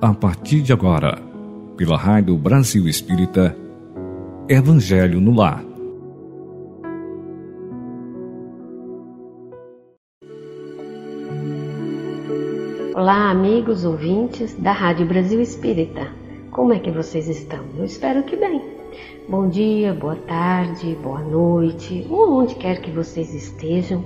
a 0.00 0.14
partir 0.14 0.62
de 0.62 0.72
agora, 0.72 1.18
pela 1.76 1.96
Rádio 1.96 2.36
Brasil 2.36 2.86
Espírita, 2.86 3.56
Evangelho 4.48 5.20
no 5.20 5.34
Lar. 5.34 5.64
Olá, 12.94 13.30
amigos 13.30 13.84
ouvintes 13.84 14.54
da 14.54 14.70
Rádio 14.70 15.04
Brasil 15.04 15.40
Espírita. 15.40 16.06
Como 16.52 16.72
é 16.72 16.78
que 16.78 16.92
vocês 16.92 17.28
estão? 17.28 17.64
Eu 17.76 17.84
espero 17.84 18.22
que 18.22 18.36
bem. 18.36 18.62
Bom 19.28 19.48
dia, 19.48 19.92
boa 19.94 20.16
tarde, 20.16 20.96
boa 21.02 21.22
noite, 21.22 22.06
ou 22.08 22.40
onde 22.40 22.54
quer 22.54 22.80
que 22.80 22.90
vocês 22.92 23.34
estejam. 23.34 24.04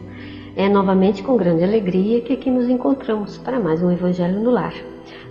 É 0.55 0.69
novamente 0.69 1.23
com 1.23 1.35
grande 1.35 1.65
alegria 1.65 2.21
que 2.21 2.35
aqui 2.35 2.51
nos 2.51 2.69
encontramos 2.69 3.39
para 3.39 3.59
mais 3.59 3.83
um 3.83 3.91
Evangelho 3.91 4.39
no 4.39 4.51
Lar, 4.51 4.75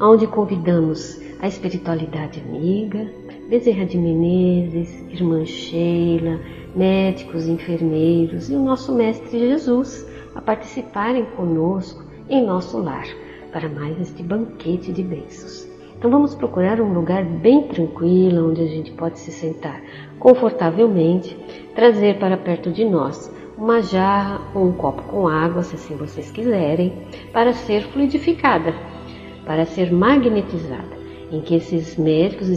onde 0.02 0.25
convidamos 0.25 1.21
a 1.39 1.48
espiritualidade 1.48 2.39
amiga, 2.39 3.07
Bezerra 3.48 3.85
de 3.85 3.99
Menezes, 3.99 4.89
Irmã 5.12 5.45
Sheila, 5.45 6.39
médicos, 6.76 7.48
enfermeiros 7.48 8.49
e 8.49 8.55
o 8.55 8.63
nosso 8.63 8.95
Mestre 8.95 9.38
Jesus 9.38 10.09
a 10.34 10.41
participarem 10.41 11.26
conosco 11.35 12.03
em 12.27 12.43
nosso 12.43 12.79
lar 12.79 13.05
para 13.53 13.70
mais 13.70 14.01
este 14.01 14.23
banquete 14.23 14.91
de 14.91 15.03
bênçãos. 15.03 15.70
Então 15.99 16.09
vamos 16.09 16.34
procurar 16.34 16.81
um 16.81 16.93
lugar 16.93 17.23
bem 17.23 17.67
tranquilo 17.67 18.49
onde 18.49 18.62
a 18.63 18.67
gente 18.67 18.91
pode 18.93 19.20
se 19.20 19.31
sentar 19.31 19.84
confortavelmente, 20.17 21.38
trazer 21.76 22.17
para 22.17 22.38
perto 22.38 22.71
de 22.71 22.84
nós 22.85 23.31
uma 23.61 23.79
jarra 23.83 24.41
ou 24.55 24.65
um 24.65 24.71
copo 24.71 25.03
com 25.03 25.27
água, 25.27 25.61
se 25.61 25.75
assim 25.75 25.95
vocês 25.95 26.31
quiserem, 26.31 26.91
para 27.31 27.54
ser 27.54 27.84
fluidificada, 27.84 28.73
para 29.45 29.68
ser 29.68 29.91
magnetizada, 29.91 30.98
em 31.31 31.41
que 31.41 31.53
esses 31.53 31.95
médicos, 31.95 32.49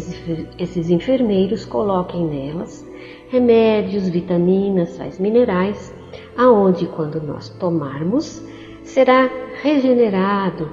esses 0.59 0.89
enfermeiros 0.89 1.67
coloquem 1.67 2.27
nelas 2.27 2.83
remédios, 3.29 4.09
vitaminas, 4.09 4.91
sais 4.91 5.19
minerais, 5.19 5.95
aonde 6.39 6.87
quando 6.87 7.21
nós 7.21 7.51
tomarmos 7.51 8.43
será 8.83 9.29
regenerado, 9.63 10.71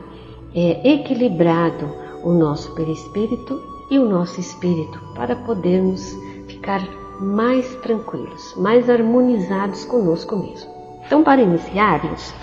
é, 0.55 0.93
equilibrado 0.93 1.89
o 2.23 2.31
nosso 2.31 2.73
perispírito 2.73 3.61
e 3.89 3.99
o 3.99 4.07
nosso 4.07 4.39
espírito 4.39 4.97
para 5.13 5.35
podermos 5.35 6.16
ficar 6.47 7.00
mais 7.22 7.75
tranquilos, 7.75 8.55
mais 8.58 8.89
harmonizados 8.89 9.86
conosco 9.86 10.36
mesmo. 10.36 10.72
Então, 11.05 11.23
para 11.23 11.41
iniciarmos, 11.41 12.33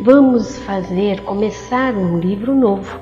vamos 0.00 0.58
fazer, 0.60 1.22
começar 1.22 1.94
um 1.94 2.18
livro 2.18 2.54
novo 2.54 2.98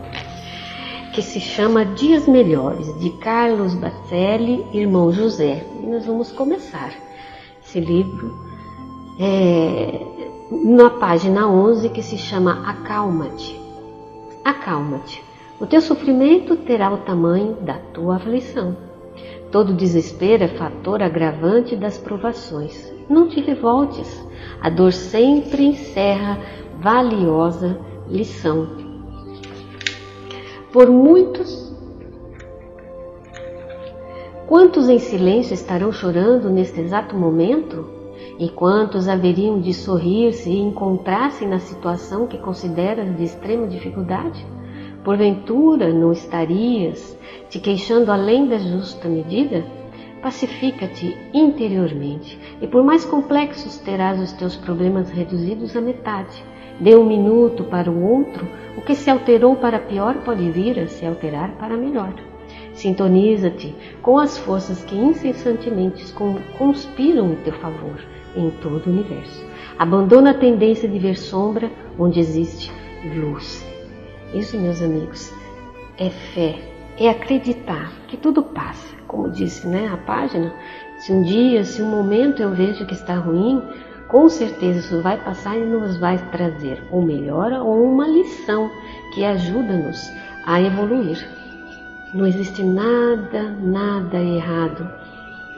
que 1.15 1.23
se 1.23 1.41
chama 1.41 1.87
Dias 1.87 2.29
Melhores, 2.29 2.99
de 3.01 3.09
Carlos 3.11 3.75
Bacelli, 3.75 4.67
irmão 4.75 5.11
José. 5.11 5.65
E 5.83 5.87
nós 5.87 6.05
vamos 6.05 6.31
começar 6.31 6.93
esse 7.65 7.81
livro 7.81 8.37
é, 9.19 10.07
na 10.51 10.91
página 10.91 11.49
11 11.49 11.89
que 11.89 12.03
se 12.03 12.19
chama 12.19 12.69
Acalma-te. 12.69 13.59
Acalma-te. 14.45 15.25
O 15.59 15.67
teu 15.67 15.81
sofrimento 15.81 16.55
terá 16.57 16.93
o 16.93 16.99
tamanho 16.99 17.55
da 17.63 17.79
tua 17.95 18.17
aflição. 18.17 18.77
Todo 19.57 19.73
desespero 19.73 20.45
é 20.45 20.49
fator 20.49 21.03
agravante 21.03 21.75
das 21.75 21.97
provações. 21.97 22.93
Não 23.09 23.27
te 23.27 23.41
revoltes. 23.41 24.23
A 24.61 24.69
dor 24.69 24.93
sempre 24.93 25.65
encerra 25.65 26.39
valiosa 26.79 27.81
lição. 28.07 28.69
Por 30.71 30.91
muitos 30.91 31.75
Quantos 34.47 34.91
em 34.91 34.99
silêncio 34.99 35.55
estarão 35.55 35.91
chorando 35.91 36.51
neste 36.51 36.79
exato 36.79 37.17
momento? 37.17 37.89
E 38.39 38.51
quantos 38.51 39.09
haveriam 39.09 39.59
de 39.59 39.73
sorrir 39.73 40.35
se 40.35 40.51
encontrassem 40.55 41.49
na 41.49 41.61
situação 41.61 42.27
que 42.27 42.37
consideras 42.37 43.17
de 43.17 43.25
extrema 43.25 43.67
dificuldade? 43.67 44.47
Porventura 45.03 45.95
não 45.95 46.13
estarias 46.13 47.16
te 47.57 47.61
queixando 47.61 48.13
além 48.13 48.47
da 48.47 48.59
justa 48.59 49.09
medida? 49.09 49.65
Pacifica-te 50.21 51.17
interiormente, 51.33 52.39
e 52.61 52.67
por 52.67 52.85
mais 52.85 53.05
complexos 53.07 53.79
terás 53.79 54.21
os 54.21 54.33
teus 54.33 54.57
problemas 54.57 55.09
reduzidos 55.11 55.75
à 55.75 55.81
metade. 55.81 56.45
Dê 56.79 56.95
um 56.95 57.07
minuto 57.07 57.65
para 57.65 57.91
o 57.91 58.05
outro, 58.05 58.47
o 58.77 58.83
que 58.83 58.95
se 58.95 59.09
alterou 59.09 59.57
para 59.57 59.79
pior 59.79 60.17
pode 60.17 60.51
vir 60.51 60.79
a 60.79 60.87
se 60.87 61.07
alterar 61.07 61.53
para 61.53 61.79
melhor. 61.79 62.13
Sintoniza-te 62.75 63.75
com 64.03 64.19
as 64.19 64.37
forças 64.37 64.85
que 64.85 64.95
incessantemente 64.95 66.05
conspiram 66.59 67.33
em 67.33 67.37
teu 67.37 67.55
favor 67.55 67.99
em 68.37 68.51
todo 68.51 68.87
o 68.87 68.91
universo. 68.91 69.43
Abandona 69.79 70.33
a 70.33 70.35
tendência 70.35 70.87
de 70.87 70.99
ver 70.99 71.17
sombra 71.17 71.71
onde 71.99 72.21
existe 72.21 72.71
luz. 73.15 73.67
Isso, 74.35 74.59
meus 74.59 74.83
amigos, 74.83 75.33
é 75.97 76.11
fé, 76.11 76.76
é 76.99 77.09
acreditar 77.09 77.93
que 78.09 78.17
tudo 78.17 78.43
passa. 78.43 78.97
Como 79.07 79.31
disse 79.31 79.67
né, 79.67 79.89
a 79.93 79.97
página, 79.97 80.53
se 80.99 81.13
um 81.13 81.23
dia, 81.23 81.65
se 81.65 81.83
um 81.83 81.91
momento 81.91 82.43
eu 82.43 82.51
vejo 82.51 82.87
que 82.87 82.95
está 82.95 83.15
ruim, 83.15 83.63
com 84.09 84.29
certeza 84.29 84.79
isso 84.79 85.03
vai 85.03 85.17
passar 85.23 85.57
e 85.57 85.65
nos 85.65 85.97
vai 85.99 86.19
trazer 86.31 86.83
ou 86.91 87.03
melhora 87.03 87.63
ou 87.63 87.85
uma 87.85 88.07
lição 88.07 88.71
que 89.15 89.25
ajuda-nos 89.25 90.11
a 90.45 90.61
evoluir. 90.61 91.19
Não 92.15 92.27
existe 92.27 92.63
nada, 92.63 93.51
nada 93.61 94.17
errado 94.19 94.89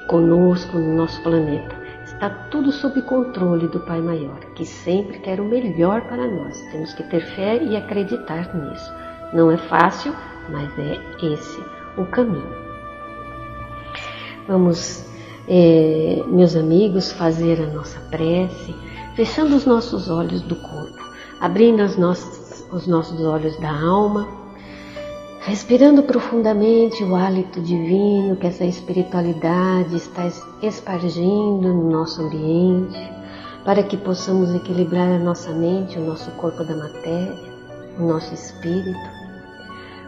conosco 0.09 0.79
no 0.79 0.97
nosso 0.97 1.23
planeta. 1.23 1.77
Está 2.05 2.31
tudo 2.51 2.73
sob 2.73 3.03
controle 3.03 3.69
do 3.69 3.81
Pai 3.81 4.01
Maior, 4.01 4.41
que 4.55 4.65
sempre 4.65 5.19
quer 5.19 5.41
o 5.41 5.45
melhor 5.45 6.01
para 6.09 6.27
nós. 6.27 6.61
Temos 6.73 6.95
que 6.95 7.03
ter 7.05 7.21
fé 7.21 7.63
e 7.63 7.77
acreditar 7.77 8.53
nisso. 8.57 8.93
Não 9.33 9.51
é 9.51 9.59
fácil, 9.59 10.13
mas 10.51 10.71
é 10.79 10.99
esse 11.23 11.63
o 11.97 12.05
caminho. 12.07 12.57
Vamos, 14.47 15.05
é, 15.47 16.23
meus 16.27 16.57
amigos, 16.57 17.13
fazer 17.13 17.61
a 17.63 17.67
nossa 17.67 18.01
prece, 18.11 18.75
fechando 19.15 19.57
os 19.57 19.67
nossos 19.67 20.09
olhos 20.09 20.43
do 20.43 20.57
corpo, 20.57 20.99
abrindo 21.41 21.83
os 21.83 21.97
nossos, 21.97 22.67
os 22.73 22.87
nossos 22.87 23.21
olhos 23.21 23.59
da 23.61 23.71
alma 23.71 24.39
Respirando 25.49 26.03
profundamente 26.03 27.03
o 27.03 27.15
hálito 27.15 27.59
divino 27.63 28.37
que 28.37 28.47
essa 28.47 28.67
espiritualidade 28.67 29.97
está 29.97 30.31
espargindo 30.61 31.73
no 31.73 31.91
nosso 31.91 32.21
ambiente, 32.21 32.99
para 33.65 33.83
que 33.83 33.97
possamos 33.97 34.55
equilibrar 34.55 35.09
a 35.09 35.19
nossa 35.19 35.51
mente, 35.53 35.99
o 35.99 36.05
nosso 36.05 36.31
corpo 36.33 36.63
da 36.65 36.77
matéria, 36.77 37.35
o 37.99 38.03
nosso 38.03 38.35
espírito, 38.35 38.99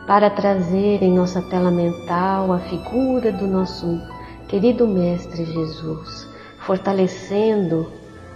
para 0.06 0.30
trazer 0.30 1.02
em 1.02 1.12
nossa 1.14 1.42
tela 1.42 1.70
mental 1.70 2.52
a 2.52 2.58
figura 2.58 3.32
do 3.32 3.46
nosso 3.46 4.00
querido 4.48 4.86
Mestre 4.86 5.44
Jesus, 5.44 6.28
fortalecendo 6.58 7.90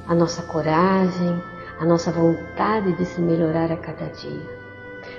a 0.07 0.15
nossa 0.15 0.43
coragem, 0.43 1.43
a 1.81 1.85
nossa 1.85 2.13
vontade 2.13 2.93
de 2.97 3.05
se 3.05 3.21
melhorar 3.21 3.73
a 3.73 3.77
cada 3.77 4.07
dia 4.07 4.65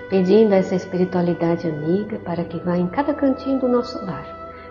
pedindo 0.10 0.54
a 0.54 0.58
essa 0.58 0.76
espiritualidade 0.76 1.68
amiga 1.68 2.18
para 2.20 2.44
que 2.44 2.60
vá 2.60 2.78
em 2.78 2.88
cada 2.88 3.14
cantinho 3.14 3.60
do 3.60 3.68
nosso 3.68 4.04
lar, 4.06 4.26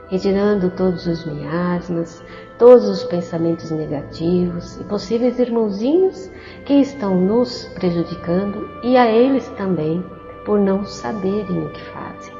retirando 0.08 0.70
todos 0.70 1.06
os 1.06 1.24
miasmas, 1.24 2.22
todos 2.58 2.88
os 2.88 3.04
pensamentos 3.04 3.70
negativos 3.70 4.80
e 4.80 4.84
possíveis 4.84 5.38
irmãozinhos 5.38 6.30
que 6.64 6.74
estão 6.74 7.20
nos 7.20 7.64
prejudicando 7.74 8.68
e 8.82 8.96
a 8.96 9.10
eles 9.10 9.48
também 9.56 10.04
por 10.44 10.58
não 10.58 10.84
saberem 10.84 11.64
o 11.64 11.70
que 11.70 11.84
fazem. 11.86 12.34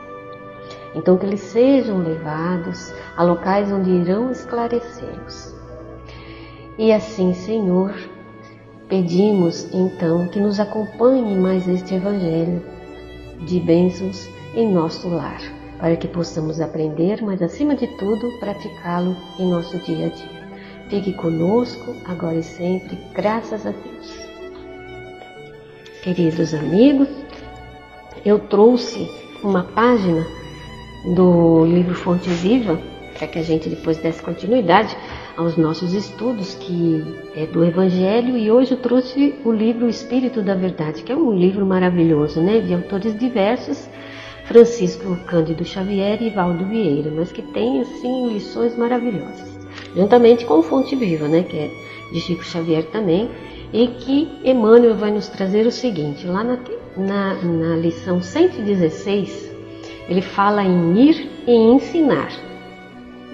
Então 0.95 1.17
que 1.17 1.27
eles 1.27 1.41
sejam 1.41 1.99
levados 1.99 2.93
a 3.17 3.23
locais 3.23 3.71
onde 3.73 3.91
irão 3.91 4.31
esclarecê-los. 4.31 5.55
E 6.79 6.93
assim, 6.93 7.33
Senhor, 7.35 7.95
pedimos 8.89 9.73
então 9.73 10.29
que 10.29 10.41
nos 10.41 10.61
acompanhe 10.61 11.37
mais 11.37 11.69
este 11.69 11.95
evangelho 11.95 12.63
de 13.41 13.61
bênçãos 13.61 14.29
em 14.55 14.73
nosso 14.73 15.09
lar, 15.09 15.41
para 15.79 15.97
que 15.97 16.07
possamos 16.07 16.61
aprender, 16.61 17.23
mas 17.23 17.43
acima 17.43 17.75
de 17.75 17.87
tudo, 17.99 18.39
praticá-lo 18.39 19.17
em 19.39 19.49
nosso 19.49 19.79
dia 19.79 20.07
a 20.07 20.09
dia. 20.11 20.45
Fique 20.89 21.13
conosco 21.15 21.95
agora 22.05 22.37
e 22.37 22.43
sempre, 22.43 22.97
graças 23.15 23.67
a 23.67 23.71
Deus. 23.71 24.25
Queridos 26.03 26.53
amigos, 26.55 27.09
eu 28.25 28.39
trouxe 28.39 29.11
uma 29.43 29.63
página 29.63 30.27
do 31.15 31.65
livro 31.67 31.95
Fonte 31.95 32.29
Viva, 32.31 32.81
para 33.19 33.29
que 33.29 33.39
a 33.39 33.43
gente 33.43 33.69
depois 33.69 33.99
desse 33.99 34.23
continuidade 34.23 34.97
aos 35.37 35.57
nossos 35.57 35.93
estudos 35.93 36.55
que 36.55 37.05
é 37.37 37.47
do 37.47 37.65
Evangelho 37.65 38.37
e 38.37 38.51
hoje 38.51 38.73
eu 38.73 38.79
trouxe 38.79 39.35
o 39.45 39.53
livro 39.53 39.89
Espírito 39.89 40.43
da 40.43 40.55
Verdade, 40.55 41.03
que 41.03 41.13
é 41.13 41.17
um 41.17 41.33
livro 41.33 41.67
maravilhoso, 41.67 42.41
né, 42.41 42.61
de 42.61 42.73
autores 42.73 43.17
diversos, 43.19 43.89
Francisco 44.47 45.17
Cândido 45.27 45.65
Xavier 45.65 46.23
e 46.23 46.31
Valdo 46.31 46.65
Vieira, 46.65 47.11
mas 47.15 47.31
que 47.31 47.43
tem 47.43 47.81
assim 47.81 48.33
lições 48.33 48.77
maravilhosas, 48.77 49.59
juntamente 49.95 50.45
com 50.45 50.63
Fonte 50.63 50.97
Viva, 50.97 51.29
né, 51.29 51.43
que 51.43 51.57
é 51.57 51.71
de 52.13 52.21
Chico 52.21 52.45
Xavier 52.45 52.85
também, 52.85 53.29
e 53.73 53.89
que 53.89 54.29
Emmanuel 54.45 54.95
vai 54.95 55.11
nos 55.11 55.29
trazer 55.29 55.67
o 55.67 55.71
seguinte, 55.71 56.27
lá 56.27 56.45
na, 56.45 56.59
na, 56.97 57.35
na 57.35 57.77
lição 57.77 58.23
116, 58.23 59.53
ele 60.09 60.23
fala 60.23 60.63
em 60.63 60.99
ir 60.99 61.31
e 61.47 61.53
ensinar. 61.53 62.31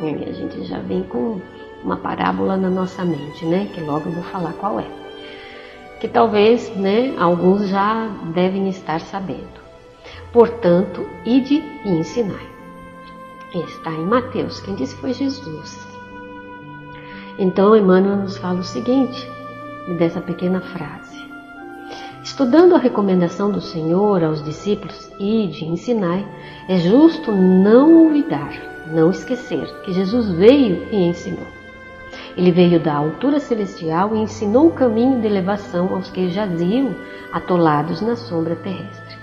E 0.02 0.24
a 0.28 0.32
gente 0.32 0.64
já 0.64 0.78
vem 0.78 1.02
com 1.02 1.40
uma 1.84 1.96
parábola 1.96 2.56
na 2.56 2.70
nossa 2.70 3.04
mente, 3.04 3.44
né? 3.44 3.68
Que 3.74 3.80
logo 3.80 4.08
eu 4.08 4.12
vou 4.12 4.24
falar 4.24 4.52
qual 4.54 4.80
é. 4.80 4.86
Que 6.00 6.08
talvez, 6.08 6.74
né, 6.76 7.14
alguns 7.18 7.68
já 7.68 8.08
devem 8.32 8.68
estar 8.68 9.00
sabendo. 9.00 9.60
Portanto, 10.32 11.06
ide 11.26 11.62
e 11.84 11.90
ensinai. 11.90 12.48
Está 13.54 13.90
em 13.90 14.06
Mateus, 14.06 14.60
quem 14.60 14.74
disse 14.76 14.94
foi 14.96 15.12
Jesus. 15.12 15.76
Então, 17.38 17.76
Emmanuel 17.76 18.16
nos 18.16 18.36
fala 18.36 18.60
o 18.60 18.64
seguinte, 18.64 19.28
dessa 19.98 20.20
pequena 20.20 20.60
frase. 20.60 21.19
Estudando 22.40 22.74
a 22.74 22.78
recomendação 22.78 23.50
do 23.50 23.60
Senhor 23.60 24.24
aos 24.24 24.42
discípulos, 24.42 25.12
ide, 25.20 25.66
ensinai, 25.66 26.26
é 26.70 26.78
justo 26.78 27.30
não 27.30 28.06
olvidar, 28.06 28.50
não 28.86 29.10
esquecer 29.10 29.66
que 29.82 29.92
Jesus 29.92 30.30
veio 30.30 30.88
e 30.90 31.06
ensinou. 31.06 31.46
Ele 32.34 32.50
veio 32.50 32.80
da 32.80 32.94
altura 32.94 33.38
celestial 33.40 34.16
e 34.16 34.20
ensinou 34.20 34.68
o 34.68 34.72
caminho 34.72 35.20
de 35.20 35.26
elevação 35.26 35.94
aos 35.94 36.10
que 36.10 36.30
jaziam 36.30 36.96
atolados 37.30 38.00
na 38.00 38.16
sombra 38.16 38.56
terrestre. 38.56 39.18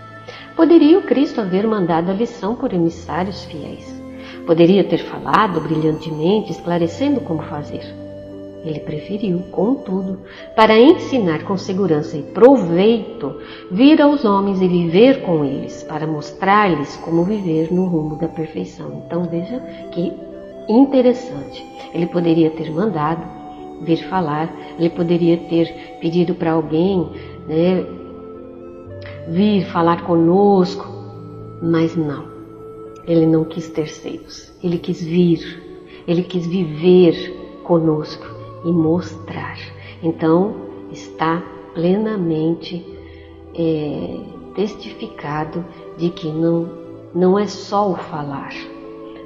Poderia 0.55 0.99
o 0.99 1.01
Cristo 1.01 1.41
haver 1.41 1.65
mandado 1.65 2.11
a 2.11 2.13
lição 2.13 2.53
por 2.53 2.71
emissários 2.71 3.45
fiéis. 3.45 3.99
Poderia 4.45 4.83
ter 4.83 4.99
falado 4.99 5.59
brilhantemente, 5.59 6.51
esclarecendo 6.51 7.19
como 7.21 7.41
fazer. 7.41 8.06
Ele 8.63 8.79
preferiu, 8.79 9.39
contudo, 9.51 10.19
para 10.55 10.77
ensinar 10.77 11.43
com 11.43 11.55
segurança 11.57 12.17
e 12.17 12.23
proveito, 12.23 13.39
vir 13.71 14.01
aos 14.01 14.25
homens 14.25 14.61
e 14.61 14.67
viver 14.67 15.21
com 15.21 15.45
eles, 15.45 15.83
para 15.83 16.07
mostrar-lhes 16.07 16.97
como 16.97 17.23
viver 17.23 17.71
no 17.71 17.85
rumo 17.85 18.17
da 18.17 18.27
perfeição. 18.27 19.03
Então 19.05 19.23
veja 19.23 19.59
que 19.91 20.11
interessante. 20.67 21.63
Ele 21.93 22.07
poderia 22.07 22.49
ter 22.49 22.71
mandado 22.71 23.23
vir 23.81 24.03
falar, 24.09 24.53
ele 24.77 24.89
poderia 24.89 25.37
ter 25.37 25.97
pedido 26.01 26.33
para 26.33 26.51
alguém 26.51 27.09
né, 27.47 27.85
vir 29.29 29.65
falar 29.67 30.03
conosco, 30.03 30.85
mas 31.61 31.95
não. 31.95 32.25
Ele 33.07 33.25
não 33.25 33.45
quis 33.45 33.69
terceiros, 33.69 34.51
ele 34.61 34.77
quis 34.77 35.01
vir, 35.01 35.39
ele 36.05 36.23
quis 36.23 36.45
viver 36.45 37.61
conosco 37.63 38.36
e 38.67 38.71
mostrar. 38.71 39.57
Então, 40.03 40.53
está 40.91 41.41
plenamente 41.73 42.85
é, 43.55 44.19
testificado 44.53 45.63
de 45.97 46.09
que 46.09 46.27
não, 46.27 46.69
não 47.15 47.39
é 47.39 47.47
só 47.47 47.91
o 47.91 47.95
falar, 47.95 48.53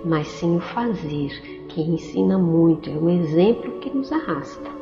mas 0.06 0.28
sim 0.28 0.58
o 0.58 0.60
fazer, 0.60 1.66
que 1.68 1.82
ensina 1.82 2.38
muito, 2.38 2.90
é 2.90 2.94
um 2.94 3.10
exemplo 3.10 3.80
que 3.80 3.90
nos 3.90 4.12
arrasta. 4.12 4.81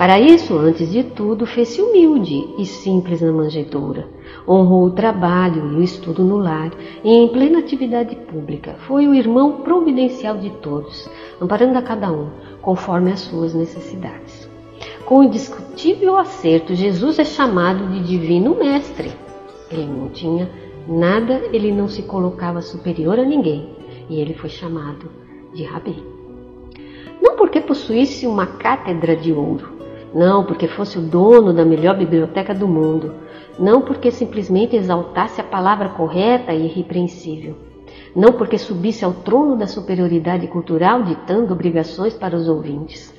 Para 0.00 0.18
isso, 0.18 0.56
antes 0.56 0.90
de 0.90 1.04
tudo, 1.04 1.44
fez-se 1.44 1.82
humilde 1.82 2.54
e 2.56 2.64
simples 2.64 3.20
na 3.20 3.30
manjedoura. 3.30 4.08
Honrou 4.48 4.84
o 4.84 4.92
trabalho 4.92 5.74
e 5.74 5.76
o 5.76 5.82
estudo 5.82 6.24
no 6.24 6.38
lar 6.38 6.70
e 7.04 7.10
em 7.10 7.28
plena 7.28 7.58
atividade 7.58 8.16
pública. 8.16 8.76
Foi 8.86 9.06
o 9.06 9.12
irmão 9.12 9.60
providencial 9.60 10.38
de 10.38 10.48
todos, 10.62 11.06
amparando 11.38 11.76
a 11.76 11.82
cada 11.82 12.10
um, 12.10 12.30
conforme 12.62 13.12
as 13.12 13.20
suas 13.20 13.52
necessidades. 13.52 14.48
Com 15.04 15.22
indiscutível 15.22 16.16
acerto, 16.16 16.74
Jesus 16.74 17.18
é 17.18 17.24
chamado 17.26 17.86
de 17.88 18.02
divino 18.02 18.54
mestre. 18.54 19.12
Ele 19.70 19.84
não 19.84 20.08
tinha 20.08 20.50
nada, 20.88 21.42
ele 21.52 21.72
não 21.72 21.88
se 21.88 22.04
colocava 22.04 22.62
superior 22.62 23.18
a 23.18 23.22
ninguém, 23.22 23.68
e 24.08 24.18
ele 24.18 24.32
foi 24.32 24.48
chamado 24.48 25.10
de 25.52 25.62
rabi. 25.62 26.02
Não 27.20 27.36
porque 27.36 27.60
possuísse 27.60 28.26
uma 28.26 28.46
cátedra 28.46 29.14
de 29.14 29.30
ouro, 29.30 29.79
não 30.14 30.44
porque 30.44 30.66
fosse 30.66 30.98
o 30.98 31.02
dono 31.02 31.52
da 31.52 31.64
melhor 31.64 31.96
biblioteca 31.96 32.54
do 32.54 32.66
mundo, 32.66 33.14
não 33.58 33.82
porque 33.82 34.10
simplesmente 34.10 34.76
exaltasse 34.76 35.40
a 35.40 35.44
palavra 35.44 35.90
correta 35.90 36.52
e 36.52 36.66
irrepreensível, 36.66 37.56
não 38.14 38.32
porque 38.32 38.58
subisse 38.58 39.04
ao 39.04 39.12
trono 39.12 39.56
da 39.56 39.66
superioridade 39.66 40.46
cultural 40.48 41.02
ditando 41.02 41.52
obrigações 41.52 42.14
para 42.14 42.36
os 42.36 42.48
ouvintes, 42.48 43.14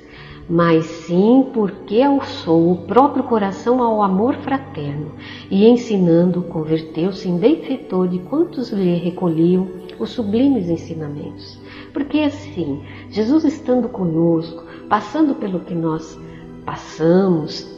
mas 0.48 0.84
sim 0.84 1.46
porque 1.54 2.02
alçou 2.02 2.72
o 2.72 2.86
próprio 2.86 3.24
coração 3.24 3.80
ao 3.80 4.02
amor 4.02 4.34
fraterno 4.36 5.12
e 5.50 5.66
ensinando 5.66 6.42
converteu-se 6.42 7.28
em 7.28 7.38
benfeitor 7.38 8.08
de 8.08 8.18
quantos 8.18 8.70
lhe 8.70 8.96
recolhiam 8.96 9.68
os 9.98 10.10
sublimes 10.10 10.68
ensinamentos. 10.68 11.60
Porque 11.92 12.18
assim, 12.20 12.82
Jesus 13.08 13.44
estando 13.44 13.88
conosco, 13.88 14.64
passando 14.88 15.36
pelo 15.36 15.60
que 15.60 15.74
nós 15.74 16.18
passamos, 16.64 17.72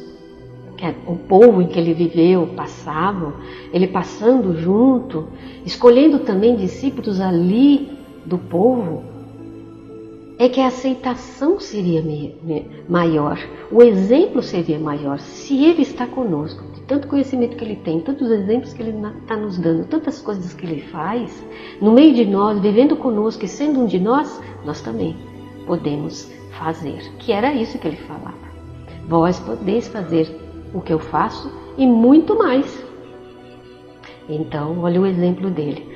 é 0.85 0.95
o 1.07 1.17
povo 1.17 1.63
em 1.63 1.67
que 1.67 1.79
ele 1.79 1.95
viveu 1.95 2.49
passava, 2.49 3.33
ele 3.73 3.87
passando 3.87 4.55
junto, 4.55 5.27
escolhendo 5.65 6.19
também 6.19 6.57
discípulos 6.57 7.21
ali 7.21 7.91
do 8.27 8.37
povo, 8.37 9.03
é 10.39 10.49
que 10.49 10.61
a 10.61 10.67
aceitação 10.67 11.59
seria 11.59 12.03
maior, 12.89 13.39
o 13.71 13.83
exemplo 13.83 14.43
seria 14.43 14.79
maior 14.79 15.19
se 15.19 15.65
ele 15.65 15.83
está 15.83 16.07
conosco, 16.07 16.63
de 16.75 16.83
tanto 16.83 17.09
conhecimento 17.09 17.57
que 17.57 17.65
ele 17.65 17.77
tem, 17.77 18.01
tantos 18.01 18.31
exemplos 18.31 18.75
que 18.75 18.83
ele 18.83 18.99
está 19.23 19.37
nos 19.37 19.57
dando, 19.57 19.87
tantas 19.87 20.21
coisas 20.21 20.53
que 20.53 20.67
ele 20.67 20.83
faz, 20.83 21.43
no 21.81 21.93
meio 21.93 22.15
de 22.15 22.27
nós, 22.27 22.59
vivendo 22.59 22.97
conosco 22.97 23.45
e 23.45 23.49
sendo 23.49 23.81
um 23.81 23.87
de 23.87 24.01
nós, 24.01 24.39
nós 24.67 24.83
também 24.83 25.17
podemos 25.67 26.31
fazer, 26.59 27.01
que 27.21 27.33
era 27.33 27.55
isso 27.55 27.79
que 27.79 27.87
ele 27.87 27.97
falava. 27.97 28.44
Vós 29.09 29.39
podeis 29.41 29.89
fazer 29.89 30.41
o 30.73 30.81
que 30.81 30.93
eu 30.93 30.99
faço 30.99 31.51
e 31.77 31.87
muito 31.87 32.37
mais. 32.37 32.85
Então, 34.29 34.81
olha 34.81 35.01
o 35.01 35.07
exemplo 35.07 35.51
dele. 35.51 35.87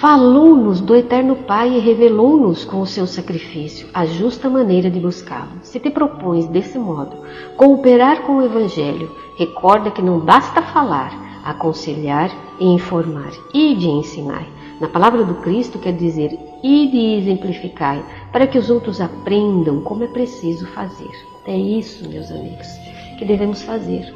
Falou-nos 0.00 0.82
do 0.82 0.94
Eterno 0.94 1.36
Pai 1.36 1.70
e 1.70 1.78
revelou-nos 1.78 2.66
com 2.66 2.82
o 2.82 2.86
seu 2.86 3.06
sacrifício 3.06 3.88
a 3.94 4.04
justa 4.04 4.50
maneira 4.50 4.90
de 4.90 5.00
buscá-lo. 5.00 5.52
Se 5.62 5.80
te 5.80 5.88
propões 5.88 6.46
desse 6.48 6.78
modo 6.78 7.16
cooperar 7.56 8.20
com 8.22 8.36
o 8.36 8.42
Evangelho, 8.42 9.10
recorda 9.38 9.90
que 9.90 10.02
não 10.02 10.20
basta 10.20 10.60
falar, 10.60 11.40
aconselhar 11.42 12.30
e 12.60 12.66
informar, 12.66 13.32
e 13.54 13.74
de 13.74 13.88
ensinar. 13.88 14.46
Na 14.80 14.88
palavra 14.88 15.24
do 15.24 15.36
Cristo 15.36 15.78
quer 15.78 15.92
dizer 15.92 16.38
ide 16.62 16.96
e 16.96 17.18
exemplificai, 17.18 18.04
para 18.32 18.46
que 18.46 18.58
os 18.58 18.70
outros 18.70 19.00
aprendam 19.00 19.80
como 19.82 20.04
é 20.04 20.06
preciso 20.06 20.66
fazer. 20.68 21.10
É 21.46 21.56
isso, 21.56 22.08
meus 22.08 22.30
amigos, 22.30 22.66
que 23.18 23.24
devemos 23.24 23.62
fazer. 23.62 24.12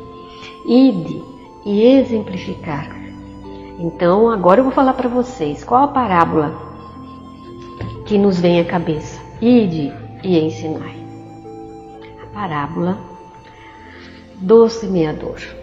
Ide 0.67 1.23
e 1.65 1.83
exemplificar. 1.83 2.91
Então, 3.79 4.31
agora 4.31 4.61
eu 4.61 4.65
vou 4.65 4.73
falar 4.73 4.95
para 4.95 5.09
vocês 5.09 5.65
qual 5.65 5.85
a 5.85 5.89
parábola 5.89 6.55
que 8.05 8.19
nos 8.19 8.41
vem 8.41 8.61
à 8.61 8.65
cabeça. 8.65 9.21
Ide 9.41 9.93
e 10.23 10.39
ensinai. 10.39 10.97
A 12.23 12.27
parábola 12.35 12.99
do 14.37 14.69
semeador. 14.69 15.60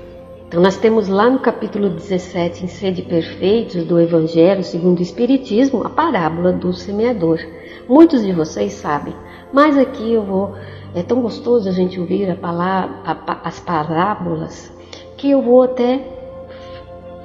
Então, 0.47 0.61
nós 0.61 0.77
temos 0.77 1.09
lá 1.09 1.29
no 1.29 1.39
capítulo 1.39 1.89
17, 1.89 2.63
em 2.63 2.67
Sede 2.67 3.01
Perfeitos, 3.01 3.83
do 3.83 3.99
Evangelho 3.99 4.63
segundo 4.63 4.99
o 4.99 5.01
Espiritismo, 5.01 5.85
a 5.85 5.89
parábola 5.89 6.53
do 6.53 6.71
semeador. 6.71 7.37
Muitos 7.85 8.23
de 8.23 8.31
vocês 8.31 8.71
sabem, 8.71 9.13
mas 9.51 9.77
aqui 9.77 10.13
eu 10.13 10.23
vou. 10.23 10.55
É 10.95 11.03
tão 11.03 11.21
gostoso 11.21 11.67
a 11.67 11.73
gente 11.73 11.99
ouvir 11.99 12.31
a 12.31 12.35
palavra, 12.35 12.95
a, 13.03 13.41
as 13.43 13.59
parábolas 13.59 14.71
que 15.17 15.29
eu 15.29 15.41
vou 15.41 15.63
até 15.63 16.01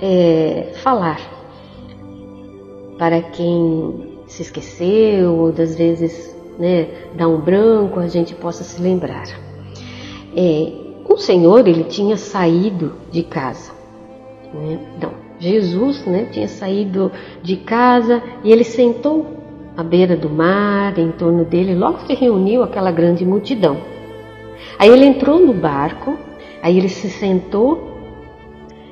é, 0.00 0.72
falar 0.82 1.20
para 2.98 3.22
quem 3.22 4.18
se 4.26 4.42
esqueceu 4.42 5.32
ou 5.36 5.52
das 5.52 5.76
vezes 5.76 6.36
né, 6.58 6.88
dá 7.14 7.28
um 7.28 7.40
branco, 7.40 8.00
a 8.00 8.08
gente 8.08 8.34
possa 8.34 8.64
se 8.64 8.82
lembrar. 8.82 9.28
É, 10.36 10.81
o 11.08 11.16
Senhor 11.16 11.66
ele 11.66 11.84
tinha 11.84 12.16
saído 12.16 12.94
de 13.10 13.22
casa. 13.22 13.72
Né? 14.52 14.78
Então, 14.96 15.12
Jesus 15.38 16.04
né, 16.06 16.28
tinha 16.30 16.48
saído 16.48 17.10
de 17.42 17.56
casa 17.56 18.22
e 18.44 18.52
ele 18.52 18.64
sentou 18.64 19.26
à 19.76 19.82
beira 19.82 20.16
do 20.16 20.28
mar, 20.28 20.98
em 20.98 21.10
torno 21.10 21.44
dele, 21.44 21.74
logo 21.74 22.00
se 22.06 22.14
reuniu 22.14 22.62
aquela 22.62 22.90
grande 22.90 23.24
multidão. 23.24 23.78
Aí 24.78 24.88
ele 24.88 25.04
entrou 25.04 25.40
no 25.40 25.52
barco, 25.52 26.16
aí 26.62 26.78
ele 26.78 26.88
se 26.88 27.08
sentou 27.10 27.92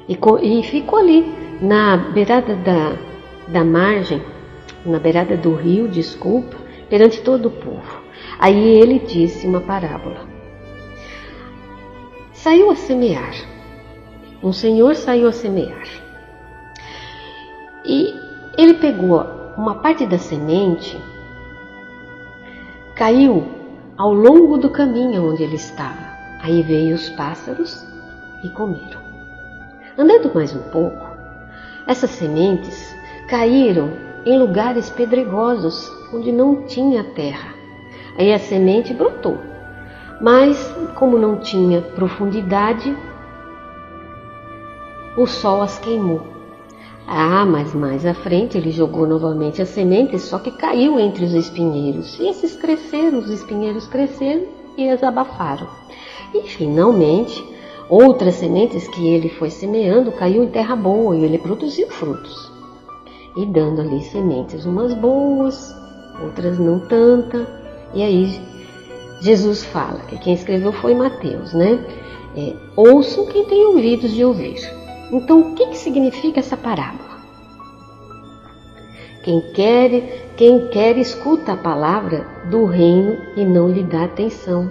e, 0.09 0.19
e 0.43 0.63
ficou 0.65 0.99
ali, 0.99 1.33
na 1.61 1.97
beirada 1.97 2.57
da, 2.57 2.97
da 3.47 3.65
margem, 3.65 4.23
na 4.85 4.99
beirada 4.99 5.37
do 5.37 5.55
rio, 5.55 5.87
desculpa, 5.87 6.57
perante 6.89 7.21
todo 7.21 7.47
o 7.47 7.51
povo. 7.51 8.01
Aí 8.39 8.81
ele 8.81 8.99
disse 8.99 9.47
uma 9.47 9.61
parábola. 9.61 10.40
Saiu 12.43 12.71
a 12.71 12.75
semear. 12.75 13.35
Um 14.43 14.51
senhor 14.51 14.97
saiu 14.97 15.29
a 15.29 15.33
semear. 15.33 15.87
E 17.85 18.15
ele 18.57 18.73
pegou 18.73 19.23
uma 19.59 19.75
parte 19.75 20.07
da 20.07 20.17
semente, 20.17 20.99
caiu 22.97 23.47
ao 23.95 24.15
longo 24.15 24.57
do 24.57 24.71
caminho 24.71 25.31
onde 25.31 25.43
ele 25.43 25.57
estava. 25.57 26.17
Aí 26.41 26.63
veio 26.63 26.95
os 26.95 27.11
pássaros 27.11 27.87
e 28.43 28.49
comeram. 28.49 29.03
Andando 29.99 30.35
mais 30.35 30.57
um 30.57 30.63
pouco, 30.71 31.07
essas 31.87 32.09
sementes 32.09 32.97
caíram 33.29 33.91
em 34.25 34.39
lugares 34.39 34.89
pedregosos 34.89 35.93
onde 36.11 36.33
não 36.33 36.65
tinha 36.65 37.05
terra. 37.05 37.53
Aí 38.17 38.33
a 38.33 38.39
semente 38.39 38.95
brotou, 38.95 39.50
mas 40.21 40.75
como 40.95 41.19
não 41.19 41.37
tinha 41.37 41.81
profundidade, 41.81 42.97
o 45.17 45.27
sol 45.27 45.63
as 45.63 45.79
queimou. 45.79 46.23
Ah, 47.07 47.45
mas 47.45 47.75
mais 47.75 48.07
à 48.07 48.15
frente 48.15 48.57
ele 48.57 48.71
jogou 48.71 49.07
novamente 49.07 49.61
as 49.61 49.71
sementes, 49.71 50.23
só 50.23 50.39
que 50.39 50.53
caiu 50.53 51.01
entre 51.01 51.25
os 51.25 51.35
espinheiros. 51.35 52.19
E 52.21 52.29
esses 52.29 52.55
cresceram, 52.55 53.19
os 53.19 53.31
espinheiros 53.31 53.87
cresceram 53.89 54.45
e 54.77 54.89
as 54.89 55.03
abafaram. 55.03 55.67
E 56.33 56.43
finalmente, 56.43 57.45
outras 57.89 58.35
sementes 58.37 58.87
que 58.89 59.09
ele 59.09 59.29
foi 59.29 59.51
semeando 59.51 60.13
caiu 60.13 60.45
em 60.45 60.49
terra 60.49 60.77
boa 60.77 61.17
e 61.17 61.25
ele 61.25 61.39
produziu 61.39 61.89
frutos. 61.89 62.53
E 63.37 63.45
dando 63.47 63.81
ali 63.81 64.03
sementes, 64.03 64.65
umas 64.65 64.95
boas, 64.95 65.75
outras 66.23 66.59
não 66.59 66.79
tanta. 66.79 67.45
E 67.93 68.03
aí 68.03 68.41
Jesus 69.21 69.65
fala, 69.65 70.01
que 70.09 70.19
quem 70.19 70.35
escreveu 70.35 70.73
foi 70.73 70.95
Mateus, 70.95 71.53
né? 71.53 71.79
É, 72.37 72.55
ouçam 72.77 73.27
quem 73.27 73.45
tem 73.45 73.67
ouvidos 73.67 74.13
de 74.13 74.25
ouvir. 74.25 74.59
Então, 75.13 75.41
o 75.41 75.55
que, 75.55 75.67
que 75.67 75.77
significa 75.77 76.41
essa 76.41 76.57
parábola? 76.57 77.21
Quem 79.23 79.41
quer, 79.53 80.33
quem 80.37 80.69
quer 80.69 80.97
escuta 80.97 81.53
a 81.53 81.57
palavra 81.57 82.27
do 82.51 82.65
reino 82.65 83.19
e 83.37 83.45
não 83.45 83.69
lhe 83.69 83.83
dá 83.83 84.05
atenção. 84.05 84.71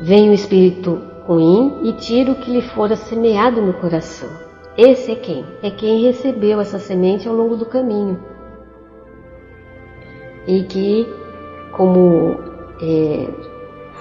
Vem 0.00 0.28
o 0.28 0.34
espírito 0.34 1.00
ruim 1.26 1.80
e 1.84 1.92
tira 1.94 2.32
o 2.32 2.34
que 2.34 2.50
lhe 2.50 2.60
fora 2.60 2.96
semeado 2.96 3.62
no 3.62 3.72
coração. 3.72 4.28
Esse 4.76 5.12
é 5.12 5.14
quem? 5.14 5.44
É 5.62 5.70
quem 5.70 6.02
recebeu 6.02 6.60
essa 6.60 6.78
semente 6.78 7.26
ao 7.26 7.34
longo 7.34 7.56
do 7.56 7.64
caminho. 7.64 8.20
E 10.46 10.64
que, 10.64 11.06
como 11.76 12.38
é, 12.80 13.28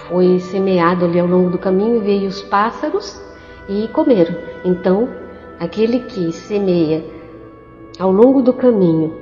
foi 0.08 0.40
semeado 0.40 1.06
ali 1.06 1.20
ao 1.20 1.28
longo 1.28 1.50
do 1.50 1.58
caminho, 1.58 2.02
veio 2.02 2.28
os 2.28 2.42
pássaros 2.42 3.22
e 3.70 3.88
comeram. 3.90 4.36
Então, 4.66 5.10
aquele 5.60 6.00
que 6.00 6.32
semeia 6.32 7.04
ao 8.00 8.12
longo 8.12 8.42
do 8.42 8.54
caminho 8.54 9.14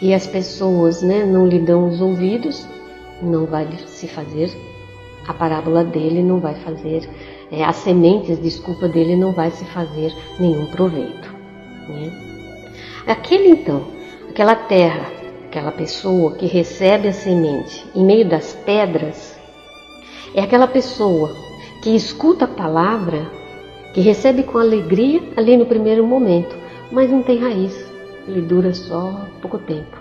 e 0.00 0.12
as 0.12 0.26
pessoas 0.26 1.02
né, 1.02 1.24
não 1.24 1.46
lhe 1.46 1.60
dão 1.60 1.88
os 1.88 2.00
ouvidos, 2.00 2.66
não 3.22 3.46
vai 3.46 3.68
se 3.86 4.08
fazer, 4.08 4.50
a 5.26 5.32
parábola 5.32 5.84
dele 5.84 6.22
não 6.22 6.40
vai 6.40 6.54
fazer, 6.56 7.08
é, 7.50 7.62
as 7.62 7.76
sementes, 7.76 8.40
desculpa, 8.40 8.88
dele 8.88 9.14
não 9.14 9.32
vai 9.32 9.50
se 9.52 9.64
fazer 9.66 10.12
nenhum 10.40 10.66
proveito. 10.66 11.32
Né? 11.88 12.12
Aquele 13.06 13.48
então, 13.50 13.84
aquela 14.28 14.56
terra, 14.56 15.21
aquela 15.52 15.70
pessoa 15.70 16.32
que 16.32 16.46
recebe 16.46 17.08
a 17.08 17.12
semente 17.12 17.84
em 17.94 18.02
meio 18.02 18.26
das 18.26 18.54
pedras, 18.64 19.38
é 20.34 20.40
aquela 20.40 20.66
pessoa 20.66 21.30
que 21.82 21.94
escuta 21.94 22.46
a 22.46 22.48
palavra, 22.48 23.30
que 23.92 24.00
recebe 24.00 24.44
com 24.44 24.56
alegria 24.56 25.20
ali 25.36 25.58
no 25.58 25.66
primeiro 25.66 26.06
momento, 26.06 26.56
mas 26.90 27.10
não 27.10 27.22
tem 27.22 27.38
raiz, 27.38 27.86
ele 28.26 28.40
dura 28.40 28.72
só 28.72 29.26
pouco 29.42 29.58
tempo. 29.58 29.98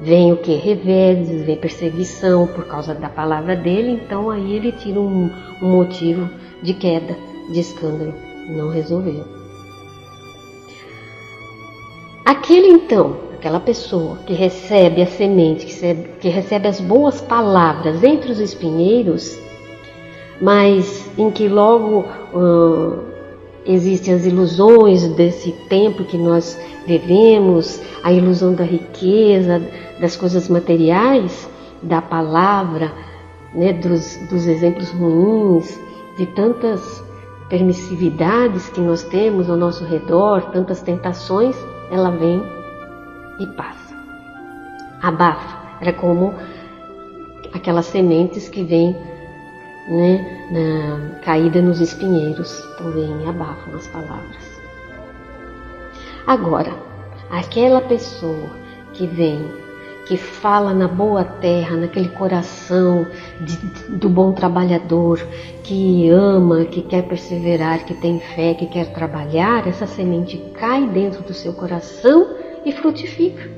Vem 0.00 0.32
o 0.32 0.36
que? 0.36 0.54
Reveses, 0.54 1.44
vem 1.44 1.56
perseguição 1.56 2.46
por 2.46 2.66
causa 2.66 2.94
da 2.94 3.08
palavra 3.08 3.56
dele, 3.56 4.00
então 4.04 4.30
aí 4.30 4.54
ele 4.54 4.70
tira 4.70 5.00
um, 5.00 5.28
um 5.60 5.70
motivo 5.70 6.30
de 6.62 6.72
queda, 6.72 7.16
de 7.50 7.58
escândalo. 7.58 8.14
Não 8.48 8.68
resolveu. 8.68 9.24
Aquele 12.24 12.68
então, 12.68 13.33
aquela 13.44 13.60
pessoa 13.60 14.16
que 14.24 14.32
recebe 14.32 15.02
a 15.02 15.06
semente, 15.06 15.66
que 15.66 15.72
recebe, 15.72 16.08
que 16.18 16.28
recebe 16.30 16.66
as 16.66 16.80
boas 16.80 17.20
palavras 17.20 18.02
entre 18.02 18.32
os 18.32 18.40
espinheiros, 18.40 19.38
mas 20.40 21.10
em 21.18 21.30
que 21.30 21.46
logo 21.46 22.06
uh, 22.32 23.00
existem 23.66 24.14
as 24.14 24.24
ilusões 24.24 25.06
desse 25.08 25.52
tempo 25.68 26.04
que 26.04 26.16
nós 26.16 26.58
vivemos, 26.86 27.82
a 28.02 28.10
ilusão 28.10 28.54
da 28.54 28.64
riqueza, 28.64 29.60
das 30.00 30.16
coisas 30.16 30.48
materiais, 30.48 31.46
da 31.82 32.00
palavra, 32.00 32.90
né, 33.54 33.74
dos, 33.74 34.16
dos 34.30 34.46
exemplos 34.46 34.88
ruins, 34.88 35.78
de 36.16 36.24
tantas 36.28 37.04
permissividades 37.50 38.70
que 38.70 38.80
nós 38.80 39.02
temos 39.02 39.50
ao 39.50 39.56
nosso 39.58 39.84
redor, 39.84 40.50
tantas 40.50 40.80
tentações, 40.80 41.54
ela 41.90 42.08
vem 42.08 42.42
e 43.38 43.46
passa. 43.46 43.94
Abafa. 45.02 45.64
Era 45.80 45.92
como 45.92 46.34
aquelas 47.52 47.86
sementes 47.86 48.48
que 48.48 48.62
vêm 48.62 48.96
né, 49.88 50.46
na, 50.50 51.18
caída 51.20 51.60
nos 51.60 51.80
espinheiros, 51.80 52.58
também 52.78 53.28
abafam 53.28 53.74
as 53.74 53.86
palavras. 53.88 54.54
Agora, 56.26 56.72
aquela 57.30 57.80
pessoa 57.82 58.48
que 58.94 59.06
vem, 59.06 59.46
que 60.06 60.16
fala 60.16 60.72
na 60.72 60.88
boa 60.88 61.24
terra, 61.24 61.76
naquele 61.76 62.08
coração 62.10 63.06
de, 63.40 63.56
do 63.96 64.08
bom 64.08 64.32
trabalhador, 64.32 65.18
que 65.62 66.08
ama, 66.08 66.64
que 66.64 66.82
quer 66.82 67.02
perseverar, 67.02 67.84
que 67.84 67.94
tem 67.94 68.20
fé, 68.20 68.54
que 68.54 68.66
quer 68.66 68.92
trabalhar, 68.92 69.66
essa 69.66 69.86
semente 69.86 70.38
cai 70.54 70.86
dentro 70.86 71.22
do 71.22 71.34
seu 71.34 71.52
coração 71.52 72.43
e 72.64 72.72
frutifica. 72.72 73.50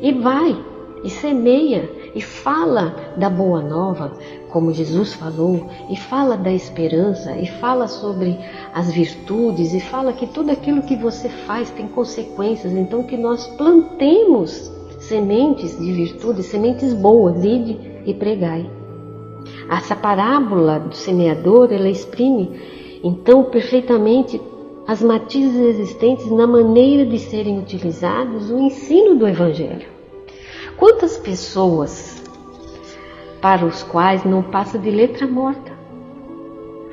E 0.00 0.12
vai, 0.12 0.56
e 1.02 1.10
semeia, 1.10 1.90
e 2.14 2.20
fala 2.20 2.94
da 3.16 3.28
boa 3.28 3.60
nova, 3.60 4.12
como 4.50 4.72
Jesus 4.72 5.14
falou, 5.14 5.68
e 5.90 5.96
fala 5.96 6.36
da 6.36 6.52
esperança, 6.52 7.36
e 7.36 7.46
fala 7.46 7.86
sobre 7.86 8.38
as 8.72 8.90
virtudes, 8.90 9.74
e 9.74 9.80
fala 9.80 10.12
que 10.12 10.26
tudo 10.26 10.50
aquilo 10.50 10.82
que 10.82 10.96
você 10.96 11.28
faz 11.28 11.70
tem 11.70 11.88
consequências, 11.88 12.72
então 12.72 13.02
que 13.02 13.16
nós 13.16 13.46
plantemos 13.56 14.72
sementes 15.00 15.78
de 15.78 15.92
virtude, 15.92 16.42
sementes 16.42 16.92
boas, 16.92 17.44
ide 17.44 17.78
e 18.04 18.14
pregai. 18.14 18.68
Essa 19.70 19.94
parábola 19.94 20.78
do 20.80 20.94
semeador, 20.94 21.72
ela 21.72 21.88
exprime 21.88 22.60
então 23.02 23.44
perfeitamente 23.44 24.40
as 24.88 25.02
matizes 25.02 25.54
existentes 25.54 26.30
na 26.30 26.46
maneira 26.46 27.06
de 27.06 27.18
serem 27.18 27.60
utilizados 27.60 28.50
o 28.50 28.58
ensino 28.58 29.14
do 29.14 29.28
Evangelho. 29.28 29.86
Quantas 30.76 31.16
pessoas 31.18 32.18
para 33.40 33.64
os 33.64 33.82
quais 33.82 34.24
não 34.24 34.42
passa 34.42 34.78
de 34.78 34.90
letra 34.90 35.26
morta. 35.26 35.72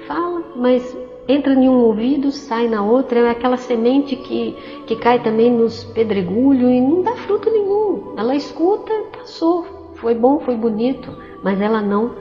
Fala, 0.07 0.43
mas 0.55 0.95
entra 1.27 1.53
em 1.53 1.67
um 1.67 1.85
ouvido, 1.85 2.31
sai 2.31 2.67
na 2.67 2.83
outra, 2.83 3.19
é 3.19 3.29
aquela 3.29 3.57
semente 3.57 4.15
que, 4.15 4.55
que 4.85 4.95
cai 4.95 5.21
também 5.21 5.51
nos 5.51 5.83
pedregulhos 5.83 6.69
e 6.69 6.81
não 6.81 7.01
dá 7.01 7.15
fruto 7.15 7.49
nenhum. 7.49 8.13
Ela 8.17 8.35
escuta, 8.35 8.91
passou, 9.17 9.65
foi 9.95 10.13
bom, 10.13 10.39
foi 10.39 10.55
bonito, 10.55 11.11
mas 11.43 11.59
ela 11.59 11.81
não, 11.81 12.11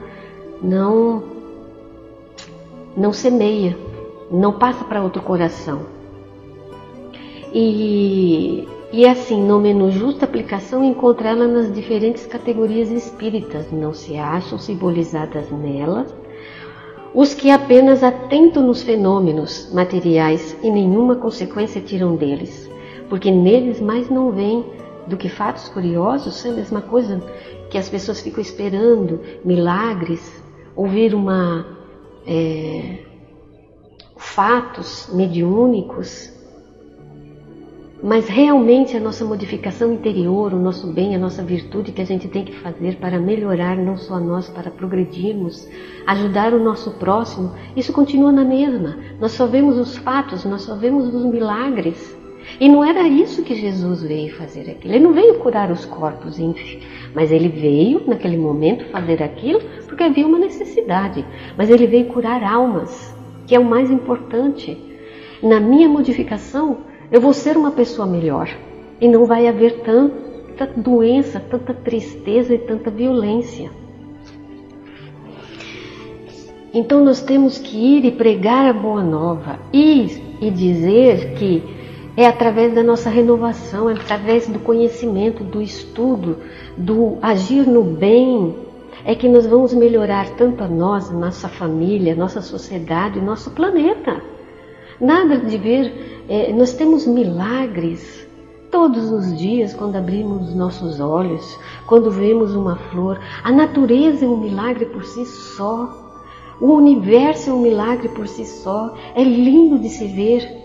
não, 0.62 1.22
não 2.96 3.12
semeia, 3.12 3.76
não 4.34 4.52
passa 4.52 4.84
para 4.84 5.02
outro 5.02 5.22
coração. 5.22 5.86
E 7.52 8.68
e 8.92 9.06
assim, 9.06 9.42
no 9.42 9.58
menu 9.58 9.90
justa 9.90 10.24
aplicação, 10.24 10.84
encontra 10.84 11.30
ela 11.30 11.48
nas 11.48 11.72
diferentes 11.72 12.26
categorias 12.26 12.90
espíritas, 12.92 13.72
não 13.72 13.92
se 13.92 14.16
acham 14.16 14.56
simbolizadas 14.56 15.50
nelas 15.50 16.14
os 17.14 17.32
que 17.32 17.48
apenas 17.48 18.02
atentam 18.02 18.66
nos 18.66 18.82
fenômenos 18.82 19.70
materiais 19.72 20.56
e 20.64 20.68
nenhuma 20.68 21.14
consequência 21.14 21.80
tiram 21.80 22.16
deles, 22.16 22.68
porque 23.08 23.30
neles 23.30 23.80
mais 23.80 24.10
não 24.10 24.32
vêm 24.32 24.64
do 25.06 25.16
que 25.16 25.28
fatos 25.28 25.68
curiosos, 25.68 26.44
é 26.44 26.48
a 26.48 26.52
mesma 26.52 26.80
coisa 26.80 27.22
que 27.70 27.78
as 27.78 27.88
pessoas 27.88 28.20
ficam 28.20 28.42
esperando, 28.42 29.20
milagres, 29.44 30.42
ouvir 30.74 31.14
uma 31.14 31.64
é, 32.26 32.98
fatos 34.24 35.08
mediúnicos, 35.12 36.32
mas 38.02 38.28
realmente 38.28 38.96
a 38.96 39.00
nossa 39.00 39.24
modificação 39.24 39.92
interior, 39.92 40.52
o 40.52 40.58
nosso 40.58 40.92
bem, 40.92 41.14
a 41.14 41.18
nossa 41.18 41.42
virtude 41.42 41.92
que 41.92 42.02
a 42.02 42.04
gente 42.04 42.28
tem 42.28 42.44
que 42.44 42.52
fazer 42.52 42.96
para 42.96 43.18
melhorar 43.18 43.76
não 43.76 43.96
só 43.96 44.18
nós, 44.18 44.48
para 44.48 44.70
progredirmos, 44.70 45.68
ajudar 46.06 46.52
o 46.52 46.62
nosso 46.62 46.90
próximo, 46.92 47.52
isso 47.76 47.92
continua 47.92 48.32
na 48.32 48.44
mesma. 48.44 48.98
Nós 49.20 49.32
só 49.32 49.46
vemos 49.46 49.78
os 49.78 49.96
fatos, 49.96 50.44
nós 50.44 50.62
só 50.62 50.74
vemos 50.74 51.14
os 51.14 51.24
milagres. 51.24 52.14
E 52.60 52.68
não 52.68 52.84
era 52.84 53.06
isso 53.08 53.42
que 53.42 53.54
Jesus 53.54 54.02
veio 54.02 54.34
fazer 54.36 54.70
aquilo. 54.70 54.94
Ele 54.94 55.04
não 55.04 55.12
veio 55.12 55.38
curar 55.38 55.70
os 55.70 55.86
corpos, 55.86 56.38
enfim, 56.38 56.80
mas 57.14 57.30
ele 57.30 57.48
veio 57.48 58.02
naquele 58.06 58.36
momento 58.36 58.84
fazer 58.90 59.22
aquilo 59.22 59.60
porque 59.86 60.02
havia 60.02 60.26
uma 60.26 60.38
necessidade. 60.38 61.24
Mas 61.56 61.70
ele 61.70 61.86
veio 61.86 62.06
curar 62.06 62.42
almas, 62.42 63.14
que 63.46 63.54
é 63.54 63.58
o 63.58 63.64
mais 63.64 63.90
importante. 63.90 64.76
Na 65.42 65.60
minha 65.60 65.88
modificação, 65.88 66.78
eu 67.10 67.20
vou 67.20 67.32
ser 67.32 67.56
uma 67.56 67.70
pessoa 67.70 68.06
melhor 68.06 68.48
e 69.00 69.08
não 69.08 69.26
vai 69.26 69.46
haver 69.46 69.80
tanta 69.80 70.66
doença, 70.66 71.38
tanta 71.38 71.74
tristeza 71.74 72.54
e 72.54 72.58
tanta 72.58 72.90
violência. 72.90 73.70
Então 76.72 77.04
nós 77.04 77.20
temos 77.20 77.58
que 77.58 77.76
ir 77.76 78.04
e 78.04 78.10
pregar 78.10 78.66
a 78.66 78.72
boa 78.72 79.02
nova, 79.02 79.60
ir 79.72 80.20
e 80.40 80.50
dizer 80.50 81.34
que 81.34 81.62
é 82.16 82.26
através 82.26 82.74
da 82.74 82.82
nossa 82.82 83.10
renovação, 83.10 83.90
é 83.90 83.94
através 83.94 84.48
do 84.48 84.58
conhecimento, 84.58 85.44
do 85.44 85.60
estudo, 85.60 86.38
do 86.76 87.18
agir 87.20 87.66
no 87.66 87.82
bem, 87.82 88.54
é 89.04 89.14
que 89.14 89.28
nós 89.28 89.46
vamos 89.46 89.74
melhorar 89.74 90.30
tanto 90.36 90.62
a 90.62 90.68
nós, 90.68 91.10
nossa 91.10 91.48
família, 91.48 92.14
nossa 92.14 92.40
sociedade, 92.40 93.20
nosso 93.20 93.50
planeta. 93.50 94.22
Nada 95.00 95.38
de 95.38 95.56
ver 95.58 96.24
é, 96.28 96.52
nós 96.52 96.72
temos 96.72 97.06
milagres 97.06 98.26
todos 98.70 99.10
os 99.10 99.38
dias 99.38 99.74
quando 99.74 99.96
abrimos 99.96 100.48
os 100.48 100.54
nossos 100.54 100.98
olhos, 100.98 101.58
quando 101.86 102.10
vemos 102.10 102.54
uma 102.54 102.76
flor. 102.76 103.20
A 103.42 103.52
natureza 103.52 104.24
é 104.24 104.28
um 104.28 104.36
milagre 104.36 104.86
por 104.86 105.04
si 105.04 105.24
só. 105.26 106.02
O 106.60 106.72
universo 106.72 107.50
é 107.50 107.52
um 107.52 107.60
milagre 107.60 108.08
por 108.08 108.26
si 108.26 108.46
só. 108.46 108.94
É 109.14 109.22
lindo 109.22 109.78
de 109.78 109.88
se 109.88 110.06
ver. 110.06 110.62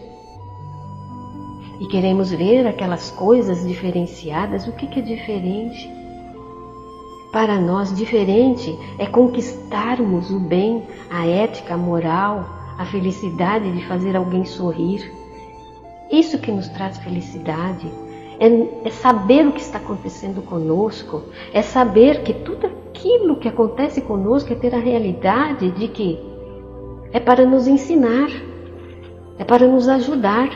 E 1.80 1.86
queremos 1.88 2.32
ver 2.32 2.66
aquelas 2.66 3.12
coisas 3.12 3.68
diferenciadas. 3.68 4.68
O 4.68 4.72
que, 4.72 4.88
que 4.88 5.00
é 5.00 5.04
diferente? 5.04 5.99
Para 7.32 7.60
nós, 7.60 7.96
diferente 7.96 8.78
é 8.98 9.06
conquistarmos 9.06 10.32
o 10.32 10.40
bem, 10.40 10.84
a 11.10 11.28
ética, 11.28 11.76
a 11.76 11.78
moral, 11.78 12.46
a 12.78 12.86
felicidade 12.86 13.72
de 13.72 13.86
fazer 13.86 14.16
alguém 14.16 14.46
sorrir 14.46 15.20
isso 16.12 16.40
que 16.40 16.52
nos 16.52 16.68
traz 16.70 16.98
felicidade. 16.98 17.88
É, 18.40 18.88
é, 18.88 18.90
saber 18.90 19.46
o 19.46 19.52
que 19.52 19.62
está 19.62 19.78
acontecendo 19.80 20.42
conosco, 20.42 21.24
é 21.54 21.62
saber 21.62 22.24
que 22.24 22.34
tudo 22.34 22.68
aquilo 22.68 23.36
que 23.36 23.50
acontece 23.50 24.02
conosco 24.02 24.54
é 24.54 24.56
ter 24.56 24.74
a 24.74 24.80
realidade 24.80 25.72
de 25.72 25.88
que 25.90 26.18
é 27.12 27.20
para 27.20 27.46
nos 27.46 27.68
ensinar, 27.68 28.30
é 29.38 29.44
para 29.44 29.68
nos 29.68 29.88
ajudar. 29.88 30.50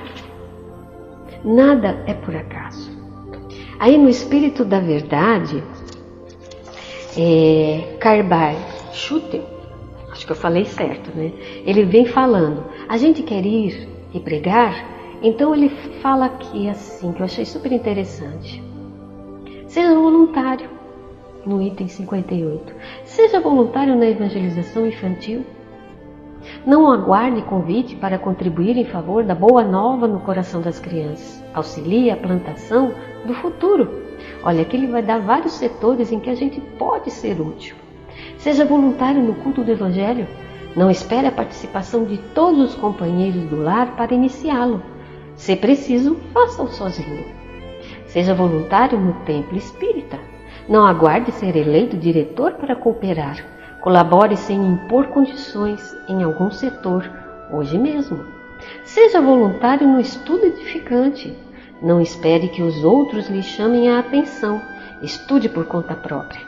Nada 1.44 2.03
é 2.08 2.13
por 2.13 2.36
acaso. 2.36 2.89
Aí 3.77 3.98
no 3.98 4.08
Espírito 4.08 4.63
da 4.63 4.80
Verdade, 4.80 5.62
é, 7.17 7.98
Schutel, 8.91 9.43
acho 10.12 10.26
que 10.26 10.32
eu 10.32 10.36
falei 10.36 10.65
certo, 10.65 11.15
né? 11.15 11.32
Ele 11.65 11.84
vem 11.86 12.06
falando, 12.06 12.65
a 12.88 12.97
gente 12.97 13.23
quer 13.23 13.45
ir 13.45 13.88
e 14.13 14.19
pregar 14.19 14.93
então 15.23 15.56
ele 15.56 15.69
fala 16.02 16.26
aqui 16.26 16.69
assim, 16.69 17.13
que 17.13 17.21
eu 17.21 17.26
achei 17.26 17.45
super 17.45 17.71
interessante. 17.71 18.62
Seja 19.67 19.95
voluntário, 19.95 20.69
no 21.45 21.62
item 21.62 21.88
58. 21.88 22.76
Seja 23.06 23.39
voluntário 23.39 23.95
na 23.95 24.06
evangelização 24.06 24.86
infantil. 24.86 25.45
Não 26.65 26.91
aguarde 26.91 27.41
convite 27.43 27.95
para 27.95 28.19
contribuir 28.19 28.78
em 28.78 28.84
favor 28.84 29.23
da 29.23 29.34
boa 29.34 29.63
nova 29.63 30.10
no 30.10 30.19
coração 30.19 30.62
das 30.62 30.78
crianças. 30.78 31.42
Auxilie 31.54 32.12
a 32.12 32.18
plantação 32.18 32.94
do 33.26 33.34
futuro. 33.34 34.04
Olha, 34.44 34.62
aqui 34.62 34.76
ele 34.76 34.88
vai 34.88 35.02
dar 35.02 35.20
vários 35.20 35.54
setores 35.54 36.12
em 36.12 36.20
que 36.20 36.30
a 36.30 36.36
gente 36.36 36.60
pode 36.78 37.12
ser 37.12 37.39
útil. 37.39 37.76
Seja 38.38 38.66
voluntário 38.66 39.22
no 39.22 39.36
culto 39.36 39.63
do 39.63 39.72
Evangelho. 39.72 40.28
Não 40.76 40.89
espere 40.89 41.28
a 41.28 41.32
participação 41.32 42.04
de 42.04 42.18
todos 42.18 42.72
os 42.72 42.76
companheiros 42.76 43.44
do 43.44 43.62
lar 43.62 43.96
para 43.96 44.13
iniciá-lo. 44.13 44.82
Se 45.36 45.56
preciso, 45.56 46.18
faça-o 46.34 46.68
sozinho. 46.68 47.26
Seja 48.08 48.34
voluntário 48.34 49.00
no 49.00 49.13
templo 49.26 49.58
espírita. 49.58 50.20
Não 50.68 50.86
aguarde 50.86 51.32
ser 51.32 51.56
eleito 51.56 51.98
diretor 51.98 52.54
para 52.54 52.76
cooperar. 52.76 53.44
Colabore 53.82 54.38
sem 54.38 54.58
impor 54.58 55.08
condições 55.08 55.96
em 56.08 56.24
algum 56.24 56.50
setor, 56.52 57.10
hoje 57.52 57.78
mesmo. 57.78 58.24
Seja 58.84 59.21
voluntário 59.21 59.88
no 59.88 59.99
estudo 59.99 60.45
edificante. 60.45 61.36
Não 61.82 62.02
espere 62.02 62.47
que 62.47 62.62
os 62.62 62.84
outros 62.84 63.30
lhe 63.30 63.43
chamem 63.43 63.89
a 63.89 63.99
atenção. 63.99 64.62
Estude 65.02 65.49
por 65.49 65.65
conta 65.65 65.93
própria. 65.93 66.41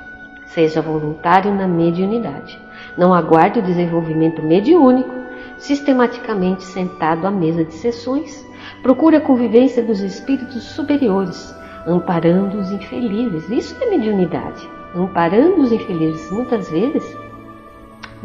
Seja 0.45 0.81
voluntário 0.81 1.53
na 1.53 1.67
mediunidade. 1.67 2.59
Não 2.97 3.13
aguarde 3.13 3.59
o 3.59 3.63
desenvolvimento 3.63 4.41
mediúnico, 4.41 5.13
sistematicamente 5.57 6.63
sentado 6.63 7.27
à 7.27 7.31
mesa 7.31 7.63
de 7.63 7.73
sessões, 7.73 8.45
Procure 8.81 9.15
a 9.15 9.21
convivência 9.21 9.83
dos 9.83 9.99
espíritos 9.99 10.63
superiores, 10.63 11.55
amparando 11.87 12.59
os 12.59 12.71
infelizes. 12.71 13.49
Isso 13.49 13.75
é 13.81 13.89
mediunidade. 13.89 14.69
Amparando 14.95 15.61
os 15.61 15.71
infelizes. 15.71 16.31
Muitas 16.31 16.69
vezes 16.69 17.17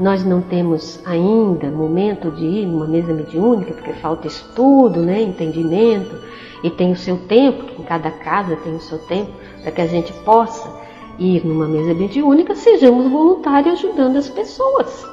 nós 0.01 0.25
não 0.25 0.41
temos 0.41 0.99
ainda 1.05 1.71
momento 1.71 2.31
de 2.31 2.47
ir 2.47 2.67
numa 2.67 2.87
mesa 2.87 3.13
mediúnica, 3.13 3.75
porque 3.75 3.93
falta 3.93 4.27
estudo, 4.27 5.03
né, 5.03 5.21
entendimento, 5.21 6.17
e 6.65 6.71
tem 6.71 6.91
o 6.91 6.97
seu 6.97 7.19
tempo, 7.19 7.65
que 7.65 7.83
em 7.83 7.85
cada 7.85 8.11
casa 8.11 8.57
tem 8.57 8.75
o 8.75 8.81
seu 8.81 8.99
tempo, 8.99 9.31
para 9.63 9.71
que 9.71 9.81
a 9.83 9.87
gente 9.87 10.11
possa 10.25 10.73
ir 11.19 11.47
numa 11.47 11.69
mesa 11.69 11.93
mediúnica, 11.93 12.55
sejamos 12.55 13.11
voluntários 13.11 13.75
ajudando 13.75 14.17
as 14.17 14.29
pessoas. 14.29 15.07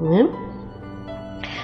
Né? 0.00 0.26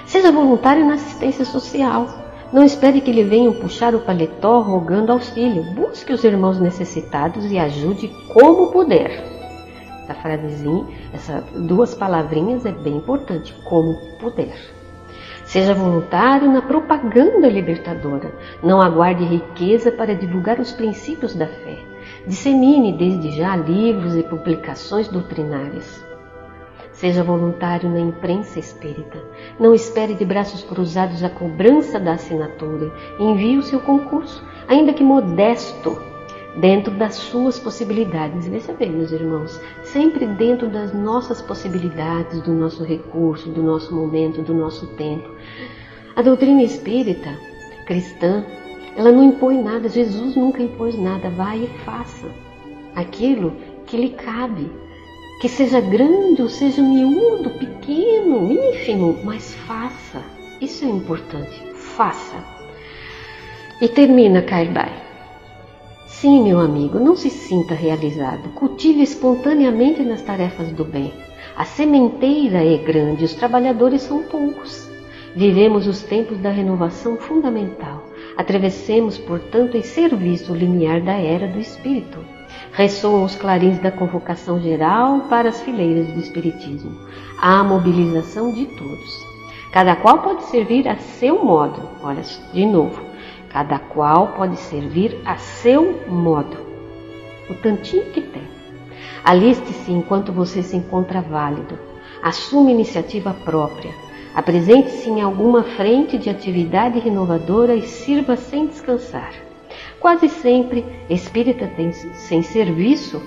Seja 0.05 0.31
voluntário 0.31 0.85
na 0.85 0.95
assistência 0.95 1.47
social. 1.47 2.07
Não 2.53 2.63
espere 2.63 3.01
que 3.01 3.11
lhe 3.11 3.25
venham 3.25 3.55
puxar 3.55 3.95
o 3.95 4.01
paletó 4.01 4.61
rogando 4.61 5.13
auxílio. 5.13 5.65
Busque 5.75 6.13
os 6.13 6.23
irmãos 6.25 6.61
necessitados 6.61 7.51
e 7.51 7.59
ajude 7.59 8.09
como 8.33 8.71
puder. 8.71 9.34
Essa 10.05 10.15
frasezinha, 10.15 10.87
essas 11.15 11.45
duas 11.67 11.95
palavrinhas 11.95 12.67
é 12.67 12.73
bem 12.73 12.99
importante, 12.99 13.55
como 13.65 13.97
puder. 14.19 14.55
Seja 15.45 15.75
voluntário 15.75 16.51
na 16.51 16.61
propaganda 16.61 17.49
libertadora. 17.49 18.33
Não 18.63 18.83
aguarde 18.83 19.25
riqueza 19.25 19.91
para 19.91 20.15
divulgar 20.15 20.61
os 20.61 20.73
princípios 20.73 21.35
da 21.35 21.47
fé. 21.47 21.79
Dissemine 22.27 22.93
desde 22.93 23.31
já 23.31 23.57
livros 23.57 24.15
e 24.15 24.23
publicações 24.23 25.09
doutrinárias. 25.09 26.05
Seja 26.93 27.25
voluntário 27.25 27.89
na 27.91 28.01
imprensa 28.01 28.59
espírita. 28.59 29.19
Não 29.59 29.75
espere 29.75 30.15
de 30.15 30.25
braços 30.25 30.63
cruzados 30.63 31.25
a 31.25 31.31
cobrança 31.31 31.99
da 31.99 32.13
assinatura. 32.13 32.93
Envie 33.19 33.59
o 33.59 33.63
seu 33.63 33.81
concurso, 33.81 34.45
ainda 34.69 34.93
que 34.93 35.03
modesto, 35.03 36.01
dentro 36.57 36.93
das 36.95 37.15
suas 37.15 37.59
possibilidades. 37.59 38.47
Veja 38.47 38.73
bem, 38.73 38.91
meus 38.91 39.13
irmãos, 39.13 39.61
sempre 39.83 40.27
dentro 40.27 40.69
das 40.69 40.93
nossas 40.93 41.41
possibilidades, 41.43 42.41
do 42.43 42.53
nosso 42.53 42.85
recurso, 42.85 43.51
do 43.51 43.63
nosso 43.63 43.95
momento, 43.95 44.43
do 44.43 44.55
nosso 44.55 44.87
tempo. 44.97 45.29
A 46.15 46.23
doutrina 46.23 46.63
espírita 46.63 47.31
cristã, 47.87 48.45
ela 48.97 49.11
não 49.11 49.25
impõe 49.25 49.63
nada. 49.63 49.89
Jesus 49.89 50.37
nunca 50.37 50.63
impôs 50.63 50.97
nada. 50.97 51.29
Vai 51.31 51.65
e 51.65 51.85
faça 51.85 52.29
aquilo 52.95 53.53
que 53.87 53.97
lhe 53.97 54.11
cabe, 54.11 54.71
que 55.41 55.49
seja 55.49 55.81
grande 55.81 56.41
ou 56.41 56.49
seja 56.49 56.81
miúdo, 56.81 57.51
pequeno, 57.51 58.53
ínfimo, 58.53 59.19
mas 59.25 59.55
faça. 59.67 60.23
Isso 60.61 60.85
é 60.85 60.89
importante. 60.89 61.63
Faça. 61.75 62.37
E 63.81 63.89
termina 63.89 64.41
Kaibai. 64.41 65.04
Sim, 66.25 66.43
meu 66.43 66.59
amigo, 66.59 66.99
não 66.99 67.15
se 67.15 67.29
sinta 67.29 67.75
realizado. 67.75 68.49
Cultive 68.55 69.03
espontaneamente 69.03 70.03
nas 70.03 70.23
tarefas 70.23 70.73
do 70.73 70.83
bem. 70.83 71.13
A 71.55 71.67
sementeira 71.67 72.65
é 72.65 72.79
grande, 72.79 73.27
os 73.27 73.35
trabalhadores 73.35 74.01
são 74.01 74.23
poucos. 74.23 74.89
Vivemos 75.37 75.87
os 75.87 76.01
tempos 76.01 76.39
da 76.39 76.49
renovação 76.49 77.19
fundamental. 77.19 78.07
Atravessemos, 78.39 79.19
portanto, 79.19 79.77
em 79.77 79.83
serviço 79.83 80.55
o 80.55 80.57
limiar 80.57 81.03
da 81.03 81.13
era 81.13 81.47
do 81.47 81.61
Espírito. 81.61 82.21
Ressoam 82.73 83.23
os 83.23 83.37
clarins 83.37 83.79
da 83.81 83.91
convocação 83.91 84.59
geral 84.63 85.27
para 85.29 85.51
as 85.51 85.61
fileiras 85.61 86.07
do 86.07 86.21
Espiritismo. 86.21 86.91
Há 87.37 87.61
a 87.61 87.65
mobilização 87.65 88.51
de 88.51 88.65
todos. 88.65 89.27
Cada 89.73 89.95
qual 89.95 90.23
pode 90.23 90.45
servir 90.45 90.89
a 90.89 90.97
seu 90.97 91.45
modo. 91.45 91.83
Olha, 92.03 92.23
de 92.55 92.65
novo. 92.65 93.14
Cada 93.55 93.79
qual 93.79 94.33
pode 94.33 94.57
servir 94.57 95.17
a 95.25 95.37
seu 95.37 96.09
modo. 96.09 96.57
O 97.49 97.55
tantinho 97.55 98.07
que 98.07 98.21
tem. 98.21 98.43
Aliste-se 99.23 99.93
enquanto 99.93 100.33
você 100.33 100.61
se 100.61 100.77
encontra 100.77 101.21
válido. 101.21 101.79
Assume 102.21 102.73
iniciativa 102.73 103.33
própria. 103.45 103.93
Apresente-se 104.35 105.09
em 105.09 105.23
alguma 105.23 105.63
frente 105.63 106.19
de 106.19 106.29
atividade 106.29 106.99
renovadora 106.99 107.77
e 107.77 107.83
sirva 107.83 108.35
sem 108.35 108.67
descansar. 108.67 109.33
Quase 110.01 110.29
sempre, 110.29 110.85
espírita 111.09 111.69
tem, 111.77 111.93
sem 111.93 112.43
serviço, 112.43 113.23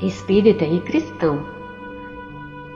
espírita 0.00 0.64
e 0.64 0.80
cristão. 0.80 1.44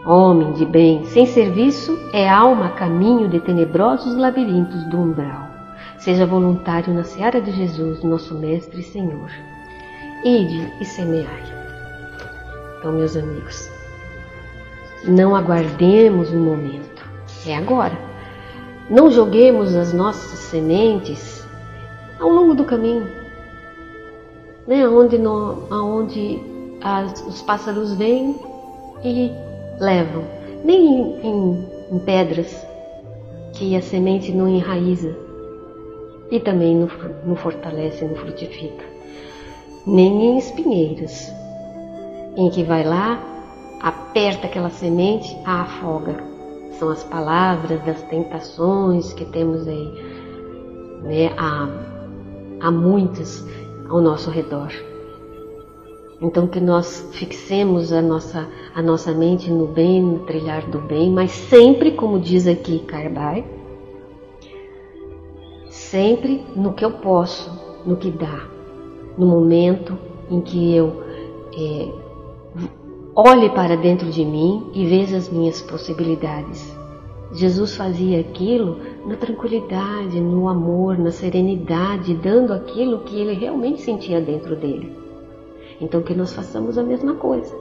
Homem 0.04 0.52
de 0.52 0.66
bem, 0.66 1.06
sem 1.06 1.24
serviço, 1.24 1.98
é 2.12 2.28
alma 2.28 2.66
a 2.66 2.72
caminho 2.72 3.26
de 3.26 3.40
tenebrosos 3.40 4.14
labirintos 4.18 4.84
do 4.90 4.98
umbral. 4.98 5.47
Seja 5.98 6.24
voluntário 6.24 6.94
na 6.94 7.02
seara 7.02 7.40
de 7.40 7.50
Jesus, 7.50 8.04
nosso 8.04 8.34
Mestre 8.34 8.80
e 8.80 8.84
Senhor. 8.84 9.30
Ide 10.24 10.72
e 10.80 10.84
semeai. 10.84 11.42
Então, 12.78 12.92
meus 12.92 13.16
amigos, 13.16 13.68
não 15.04 15.34
aguardemos 15.34 16.30
o 16.30 16.36
momento, 16.36 17.04
é 17.44 17.56
agora. 17.56 17.98
Não 18.88 19.10
joguemos 19.10 19.74
as 19.74 19.92
nossas 19.92 20.38
sementes 20.38 21.44
ao 22.20 22.28
longo 22.28 22.54
do 22.54 22.64
caminho, 22.64 23.08
né? 24.68 24.88
Onde, 24.88 25.18
no, 25.18 25.66
aonde 25.68 26.40
as, 26.80 27.26
os 27.26 27.42
pássaros 27.42 27.92
vêm 27.94 28.36
e 29.04 29.32
levam, 29.80 30.24
nem 30.64 30.86
em, 30.86 31.26
em, 31.26 31.68
em 31.90 31.98
pedras 31.98 32.64
que 33.52 33.76
a 33.76 33.82
semente 33.82 34.32
não 34.32 34.48
enraiza 34.48 35.27
e 36.30 36.40
também 36.40 36.76
não, 36.76 36.88
não 37.24 37.36
fortalece, 37.36 38.04
não 38.04 38.14
frutifica, 38.14 38.84
nem 39.86 40.32
em 40.32 40.38
espinheiras, 40.38 41.32
em 42.36 42.50
que 42.50 42.62
vai 42.62 42.84
lá, 42.84 43.20
aperta 43.80 44.46
aquela 44.46 44.70
semente, 44.70 45.36
a 45.44 45.62
afoga. 45.62 46.16
São 46.78 46.90
as 46.90 47.02
palavras 47.02 47.82
das 47.84 48.00
tentações 48.02 49.12
que 49.12 49.24
temos 49.24 49.66
aí, 49.66 49.92
né? 51.02 51.32
Há, 51.36 51.68
há 52.60 52.70
muitas 52.70 53.44
ao 53.88 54.00
nosso 54.00 54.30
redor. 54.30 54.72
Então 56.20 56.46
que 56.46 56.60
nós 56.60 57.08
fixemos 57.12 57.92
a 57.92 58.02
nossa, 58.02 58.46
a 58.74 58.82
nossa 58.82 59.12
mente 59.12 59.50
no 59.50 59.66
bem, 59.66 60.02
no 60.02 60.20
trilhar 60.20 60.68
do 60.68 60.80
bem, 60.80 61.10
mas 61.10 61.30
sempre, 61.30 61.92
como 61.92 62.18
diz 62.18 62.46
aqui 62.46 62.80
Carbai, 62.80 63.44
sempre 65.90 66.44
no 66.54 66.74
que 66.74 66.84
eu 66.84 66.90
posso, 66.90 67.50
no 67.84 67.96
que 67.96 68.10
dá, 68.10 68.46
no 69.16 69.26
momento 69.26 69.98
em 70.30 70.40
que 70.40 70.74
eu 70.74 71.02
é, 71.56 71.88
olhe 73.14 73.48
para 73.50 73.76
dentro 73.76 74.10
de 74.10 74.24
mim 74.24 74.70
e 74.74 74.86
veja 74.86 75.16
as 75.16 75.30
minhas 75.30 75.62
possibilidades. 75.62 76.76
Jesus 77.32 77.76
fazia 77.76 78.20
aquilo 78.20 78.78
na 79.06 79.16
tranquilidade, 79.16 80.20
no 80.20 80.48
amor, 80.48 80.98
na 80.98 81.10
serenidade, 81.10 82.14
dando 82.14 82.52
aquilo 82.52 83.00
que 83.00 83.18
ele 83.18 83.34
realmente 83.34 83.82
sentia 83.82 84.20
dentro 84.20 84.56
dele. 84.56 84.94
Então 85.80 86.02
que 86.02 86.14
nós 86.14 86.32
façamos 86.32 86.76
a 86.76 86.82
mesma 86.82 87.14
coisa. 87.14 87.54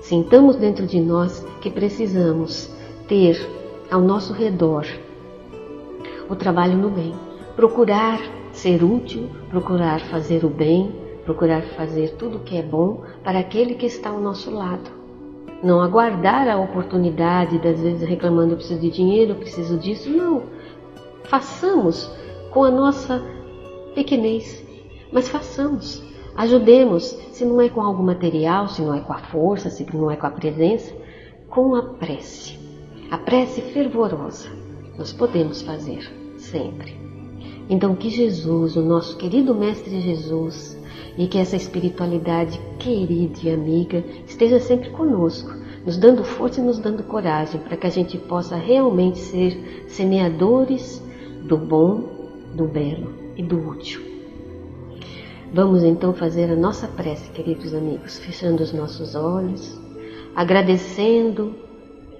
Sintamos 0.00 0.56
dentro 0.56 0.86
de 0.86 1.00
nós 1.00 1.44
que 1.60 1.70
precisamos 1.70 2.70
ter 3.06 3.38
ao 3.90 4.00
nosso 4.00 4.32
redor 4.32 4.86
o 6.28 6.36
trabalho 6.36 6.76
no 6.76 6.90
bem, 6.90 7.14
procurar 7.56 8.20
ser 8.52 8.82
útil, 8.82 9.28
procurar 9.50 10.00
fazer 10.00 10.44
o 10.44 10.48
bem, 10.48 10.92
procurar 11.24 11.62
fazer 11.62 12.10
tudo 12.16 12.38
o 12.38 12.40
que 12.40 12.56
é 12.56 12.62
bom 12.62 13.02
para 13.24 13.38
aquele 13.38 13.74
que 13.74 13.86
está 13.86 14.10
ao 14.10 14.20
nosso 14.20 14.50
lado. 14.50 14.90
Não 15.62 15.80
aguardar 15.80 16.48
a 16.48 16.58
oportunidade, 16.58 17.58
das 17.58 17.80
vezes 17.80 18.08
reclamando 18.08 18.52
eu 18.52 18.56
preciso 18.56 18.80
de 18.80 18.90
dinheiro, 18.90 19.32
eu 19.32 19.36
preciso 19.36 19.76
disso, 19.76 20.08
não. 20.10 20.42
Façamos 21.24 22.10
com 22.50 22.64
a 22.64 22.70
nossa 22.70 23.22
pequenez, 23.94 24.64
mas 25.12 25.28
façamos. 25.28 26.02
Ajudemos, 26.36 27.04
se 27.32 27.44
não 27.44 27.60
é 27.60 27.68
com 27.68 27.80
algo 27.80 28.02
material, 28.02 28.68
se 28.68 28.80
não 28.80 28.94
é 28.94 29.00
com 29.00 29.12
a 29.12 29.18
força, 29.18 29.68
se 29.70 29.84
não 29.92 30.10
é 30.10 30.16
com 30.16 30.26
a 30.26 30.30
presença, 30.30 30.94
com 31.48 31.74
a 31.74 31.82
prece. 31.82 32.56
A 33.10 33.18
prece 33.18 33.60
fervorosa 33.60 34.48
nós 34.96 35.12
podemos 35.12 35.62
fazer 35.62 36.17
sempre. 36.50 36.96
Então, 37.68 37.94
que 37.94 38.10
Jesus, 38.10 38.76
o 38.76 38.82
nosso 38.82 39.16
querido 39.16 39.54
Mestre 39.54 40.00
Jesus, 40.00 40.78
e 41.18 41.26
que 41.26 41.36
essa 41.36 41.56
espiritualidade 41.56 42.58
querida 42.78 43.38
e 43.42 43.50
amiga 43.50 44.04
esteja 44.26 44.60
sempre 44.60 44.90
conosco, 44.90 45.50
nos 45.84 45.98
dando 45.98 46.22
força 46.22 46.60
e 46.60 46.64
nos 46.64 46.78
dando 46.78 47.02
coragem 47.02 47.60
para 47.60 47.76
que 47.76 47.86
a 47.86 47.90
gente 47.90 48.16
possa 48.16 48.56
realmente 48.56 49.18
ser 49.18 49.84
semeadores 49.88 51.02
do 51.42 51.56
bom, 51.56 52.04
do 52.54 52.66
belo 52.66 53.12
e 53.36 53.42
do 53.42 53.58
útil. 53.68 54.00
Vamos 55.52 55.82
então 55.82 56.12
fazer 56.12 56.50
a 56.52 56.56
nossa 56.56 56.86
prece, 56.86 57.30
queridos 57.30 57.74
amigos, 57.74 58.18
fechando 58.18 58.62
os 58.62 58.72
nossos 58.72 59.14
olhos, 59.14 59.76
agradecendo 60.36 61.54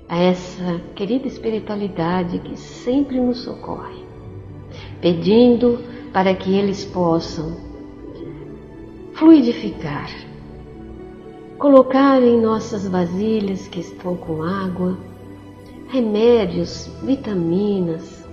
a 0.08 0.18
essa 0.18 0.80
querida 0.94 1.28
espiritualidade 1.28 2.38
que 2.38 2.56
sempre 2.56 3.20
nos 3.20 3.42
socorre, 3.42 4.07
pedindo 5.00 5.78
para 6.12 6.34
que 6.34 6.54
eles 6.54 6.84
possam 6.84 7.56
fluidificar, 9.12 10.10
colocar 11.58 12.22
em 12.22 12.40
nossas 12.40 12.86
vasilhas 12.88 13.68
que 13.68 13.80
estão 13.80 14.16
com 14.16 14.42
água, 14.42 14.96
remédios, 15.88 16.90
vitaminas, 17.02 18.24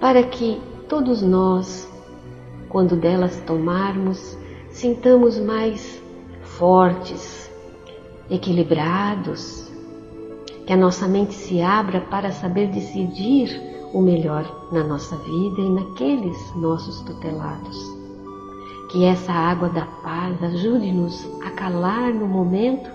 para 0.00 0.22
que 0.22 0.60
todos 0.88 1.22
nós 1.22 1.88
quando 2.68 2.96
delas 2.96 3.40
tomarmos, 3.46 4.36
sintamos 4.70 5.38
mais 5.38 6.02
fortes, 6.42 7.50
equilibrados, 8.30 9.70
que 10.66 10.72
a 10.72 10.76
nossa 10.76 11.08
mente 11.08 11.34
se 11.34 11.62
abra 11.62 12.00
para 12.02 12.30
saber 12.30 12.68
decidir 12.68 13.67
o 13.92 14.00
melhor 14.00 14.68
na 14.70 14.84
nossa 14.84 15.16
vida 15.16 15.60
e 15.60 15.70
naqueles 15.70 16.54
nossos 16.56 17.00
tutelados. 17.02 17.76
Que 18.90 19.04
essa 19.04 19.32
água 19.32 19.68
da 19.68 19.86
paz 20.02 20.42
ajude-nos 20.42 21.26
a 21.42 21.50
calar 21.50 22.12
no 22.12 22.26
momento 22.26 22.90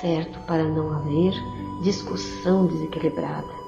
certo 0.00 0.38
para 0.46 0.64
não 0.64 0.92
haver 0.92 1.32
discussão 1.82 2.66
desequilibrada 2.66 3.62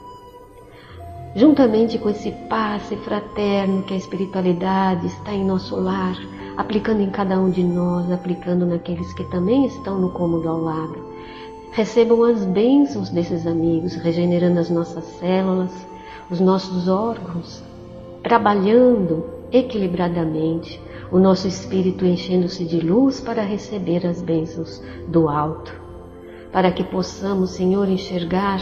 juntamente 1.34 1.98
com 1.98 2.08
esse 2.08 2.30
passe 2.48 2.96
fraterno 2.96 3.82
que 3.82 3.94
a 3.94 3.96
espiritualidade 3.96 5.06
está 5.06 5.32
em 5.32 5.44
nosso 5.44 5.74
lar, 5.76 6.16
aplicando 6.56 7.02
em 7.02 7.10
cada 7.10 7.38
um 7.38 7.50
de 7.50 7.62
nós, 7.62 8.10
aplicando 8.10 8.64
naqueles 8.64 9.12
que 9.12 9.24
também 9.24 9.66
estão 9.66 9.98
no 9.98 10.10
cômodo 10.10 10.48
ao 10.48 10.60
lado. 10.60 11.12
Recebam 11.72 12.22
as 12.22 12.44
bênçãos 12.44 13.10
desses 13.10 13.46
amigos, 13.46 13.96
regenerando 13.96 14.60
as 14.60 14.70
nossas 14.70 15.04
células, 15.18 15.72
os 16.30 16.40
nossos 16.40 16.88
órgãos, 16.88 17.62
trabalhando 18.22 19.24
equilibradamente, 19.52 20.80
o 21.12 21.18
nosso 21.18 21.46
espírito 21.46 22.04
enchendo-se 22.04 22.64
de 22.64 22.80
luz 22.80 23.20
para 23.20 23.42
receber 23.42 24.06
as 24.06 24.20
bênçãos 24.20 24.82
do 25.06 25.28
alto, 25.28 25.72
para 26.52 26.72
que 26.72 26.82
possamos, 26.82 27.50
Senhor, 27.50 27.88
enxergar 27.88 28.60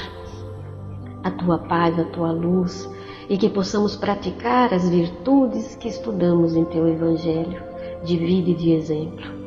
a 1.22 1.30
tua 1.30 1.58
paz, 1.58 1.98
a 1.98 2.04
tua 2.04 2.32
luz 2.32 2.88
e 3.28 3.38
que 3.38 3.48
possamos 3.48 3.96
praticar 3.96 4.74
as 4.74 4.88
virtudes 4.88 5.76
que 5.76 5.88
estudamos 5.88 6.56
em 6.56 6.64
teu 6.64 6.86
Evangelho 6.88 7.62
de 8.04 8.16
vida 8.16 8.50
e 8.50 8.54
de 8.54 8.72
exemplo. 8.72 9.42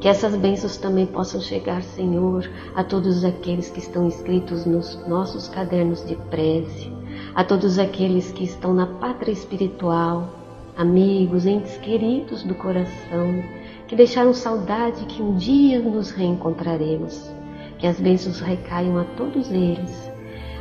Que 0.00 0.08
essas 0.08 0.36
bênçãos 0.36 0.76
também 0.76 1.06
possam 1.06 1.40
chegar, 1.40 1.82
Senhor, 1.82 2.48
a 2.74 2.84
todos 2.84 3.24
aqueles 3.24 3.70
que 3.70 3.78
estão 3.78 4.06
inscritos 4.06 4.66
nos 4.66 5.06
nossos 5.08 5.48
cadernos 5.48 6.04
de 6.06 6.16
prece, 6.28 6.92
a 7.36 7.44
todos 7.44 7.78
aqueles 7.78 8.32
que 8.32 8.44
estão 8.44 8.72
na 8.72 8.86
pátria 8.86 9.30
espiritual, 9.30 10.30
amigos, 10.74 11.44
entes 11.44 11.76
queridos 11.76 12.42
do 12.42 12.54
coração, 12.54 13.44
que 13.86 13.94
deixaram 13.94 14.32
saudade 14.32 15.04
que 15.04 15.22
um 15.22 15.36
dia 15.36 15.78
nos 15.78 16.10
reencontraremos. 16.10 17.30
Que 17.78 17.86
as 17.86 18.00
bênçãos 18.00 18.40
recaiam 18.40 18.96
a 18.98 19.04
todos 19.04 19.52
eles 19.52 20.10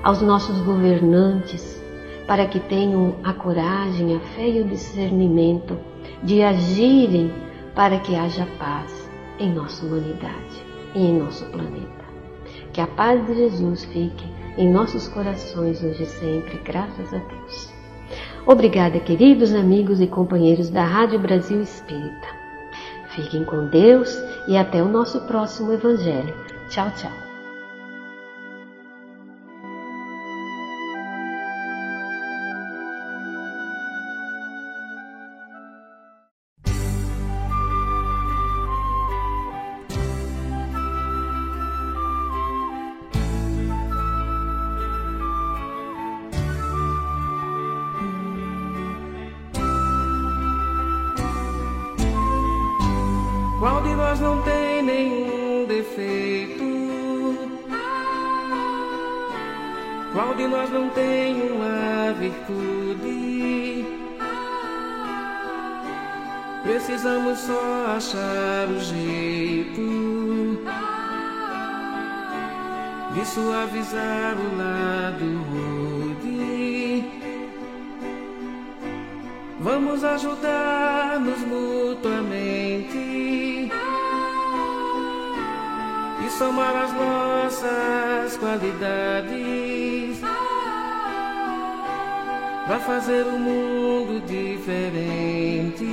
aos 0.03 0.21
nossos 0.21 0.59
governantes, 0.63 1.81
para 2.27 2.45
que 2.45 2.59
tenham 2.59 3.15
a 3.23 3.31
coragem, 3.31 4.13
a 4.13 4.19
fé 4.19 4.49
e 4.49 4.61
o 4.61 4.67
discernimento 4.67 5.77
de 6.21 6.41
agirem 6.41 7.31
para 7.73 7.99
que 7.99 8.17
haja 8.17 8.45
paz 8.59 9.09
em 9.39 9.49
nossa 9.49 9.85
humanidade 9.85 10.65
e 10.93 11.05
em 11.05 11.19
nosso 11.19 11.45
planeta. 11.45 12.03
Que 12.73 12.81
a 12.81 12.87
paz 12.87 13.25
de 13.25 13.33
Jesus 13.33 13.85
fique 13.85 14.25
em 14.57 14.71
nossos 14.71 15.07
corações 15.07 15.83
hoje 15.83 16.03
e 16.03 16.05
sempre, 16.05 16.57
graças 16.63 17.13
a 17.13 17.17
Deus. 17.17 17.73
Obrigada, 18.45 18.99
queridos 18.99 19.53
amigos 19.53 19.99
e 19.99 20.07
companheiros 20.07 20.69
da 20.69 20.85
Rádio 20.85 21.19
Brasil 21.19 21.61
Espírita. 21.61 22.27
Fiquem 23.09 23.43
com 23.43 23.67
Deus 23.67 24.17
e 24.47 24.57
até 24.57 24.83
o 24.83 24.87
nosso 24.87 25.21
próximo 25.21 25.73
Evangelho. 25.73 26.35
Tchau, 26.69 26.91
tchau. 26.95 27.24
Não 54.25 54.41
tem 54.41 54.81
nenhum 54.81 55.65
defeito? 55.67 56.65
Qual 60.13 60.33
de 60.33 60.47
nós 60.47 60.69
não 60.71 60.89
tem 60.89 61.41
uma 61.51 62.13
virtude? 62.13 63.85
Precisamos 66.63 67.37
só 67.39 67.85
achar 67.95 68.67
o 68.69 68.79
jeito 68.79 69.85
de 73.13 73.25
suavizar 73.27 74.35
o 74.45 74.57
lado 74.57 75.25
rude. 75.49 77.03
Vamos 79.59 80.03
ajudar-nos 80.03 81.39
mutuamente 81.41 83.14
somar 86.37 86.75
as 86.75 86.91
nossas 86.93 88.37
qualidades 88.37 90.19
para 92.67 92.79
fazer 92.79 93.25
o 93.25 93.35
um 93.35 93.39
mundo 93.39 94.21
diferente 94.25 95.85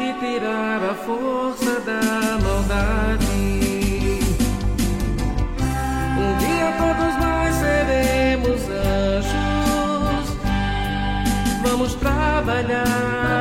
e 0.00 0.12
tirar 0.18 0.82
a 0.82 0.94
força 0.94 1.80
da 1.80 2.00
maldade. 2.42 3.26
Um 6.18 6.38
dia 6.38 6.72
todos 6.78 7.14
nós 7.24 7.54
seremos 7.54 8.62
anjos, 9.14 10.36
vamos 11.62 11.94
trabalhar. 11.94 13.31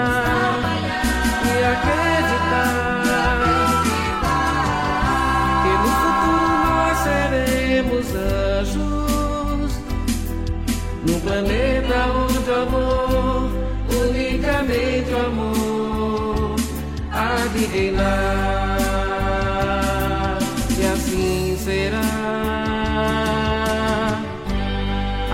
Reinar. 17.71 18.77
E 20.77 20.86
assim 20.86 21.57
será. 21.57 22.01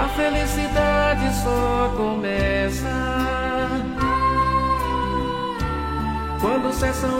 A 0.03 0.07
felicidade 0.15 1.33
só 1.43 1.93
começa. 1.97 2.95
Quando 6.39 6.71
cessam 6.73 7.17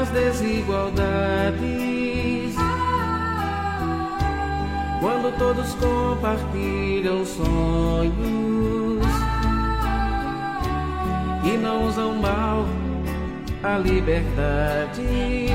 as 0.00 0.08
desigualdades 0.10 1.92
quando 5.02 5.36
todos 5.36 5.74
compartilham 5.74 7.24
sonhos 7.24 8.12
e 11.44 11.58
não 11.58 11.88
usam 11.88 12.14
mal 12.14 12.64
a 13.62 13.78
liberdade. 13.78 15.48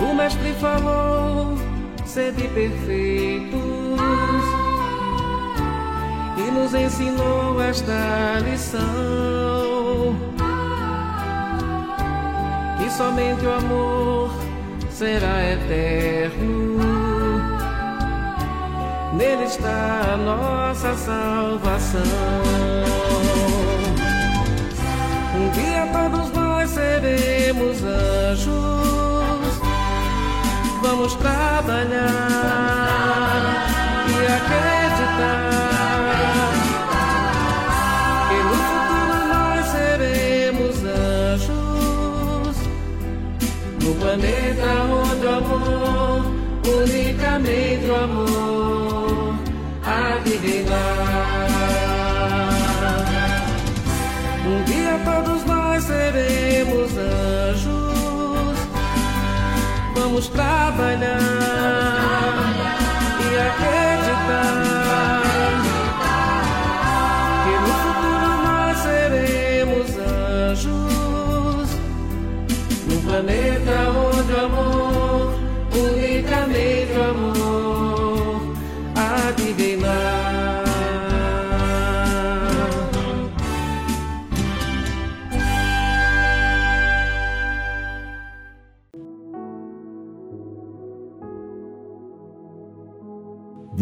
O 0.00 0.14
mestre 0.14 0.52
falou: 0.54 1.56
sede 2.04 2.48
perfeitos 2.48 3.60
e 6.36 6.50
nos 6.50 6.74
ensinou 6.74 7.60
esta 7.62 8.38
lição 8.44 8.80
que 12.78 12.90
somente 12.90 13.44
o 13.44 13.52
amor 13.52 14.30
será 14.90 15.52
eterno 15.52 16.70
nele 19.20 19.44
está 19.44 20.14
a 20.14 20.16
nossa 20.16 20.94
salvação. 20.94 22.00
Um 25.32 25.48
dia 25.50 25.86
todos 25.92 26.32
nós 26.32 26.70
seremos 26.70 27.84
anjos, 27.84 28.50
vamos 30.82 31.14
trabalhar 31.14 31.86
e 34.08 34.26
acreditar. 34.26 35.50
Que 38.28 38.38
futuro 38.48 39.18
nós 39.28 39.66
seremos 39.66 40.76
anjos, 40.84 42.56
no 43.84 43.94
planeta 44.00 44.66
onde 44.82 45.26
o 45.26 45.28
amor, 45.30 46.26
unicamente 46.66 47.86
o 47.86 47.94
amor 47.94 48.70
um 54.50 54.64
dia 54.64 55.00
todos 55.04 55.44
nós 55.44 55.84
seremos 55.84 56.90
anjos. 56.96 58.58
Vamos 59.94 60.28
trabalhar 60.28 61.20
e 63.20 63.38
acreditar 63.38 63.89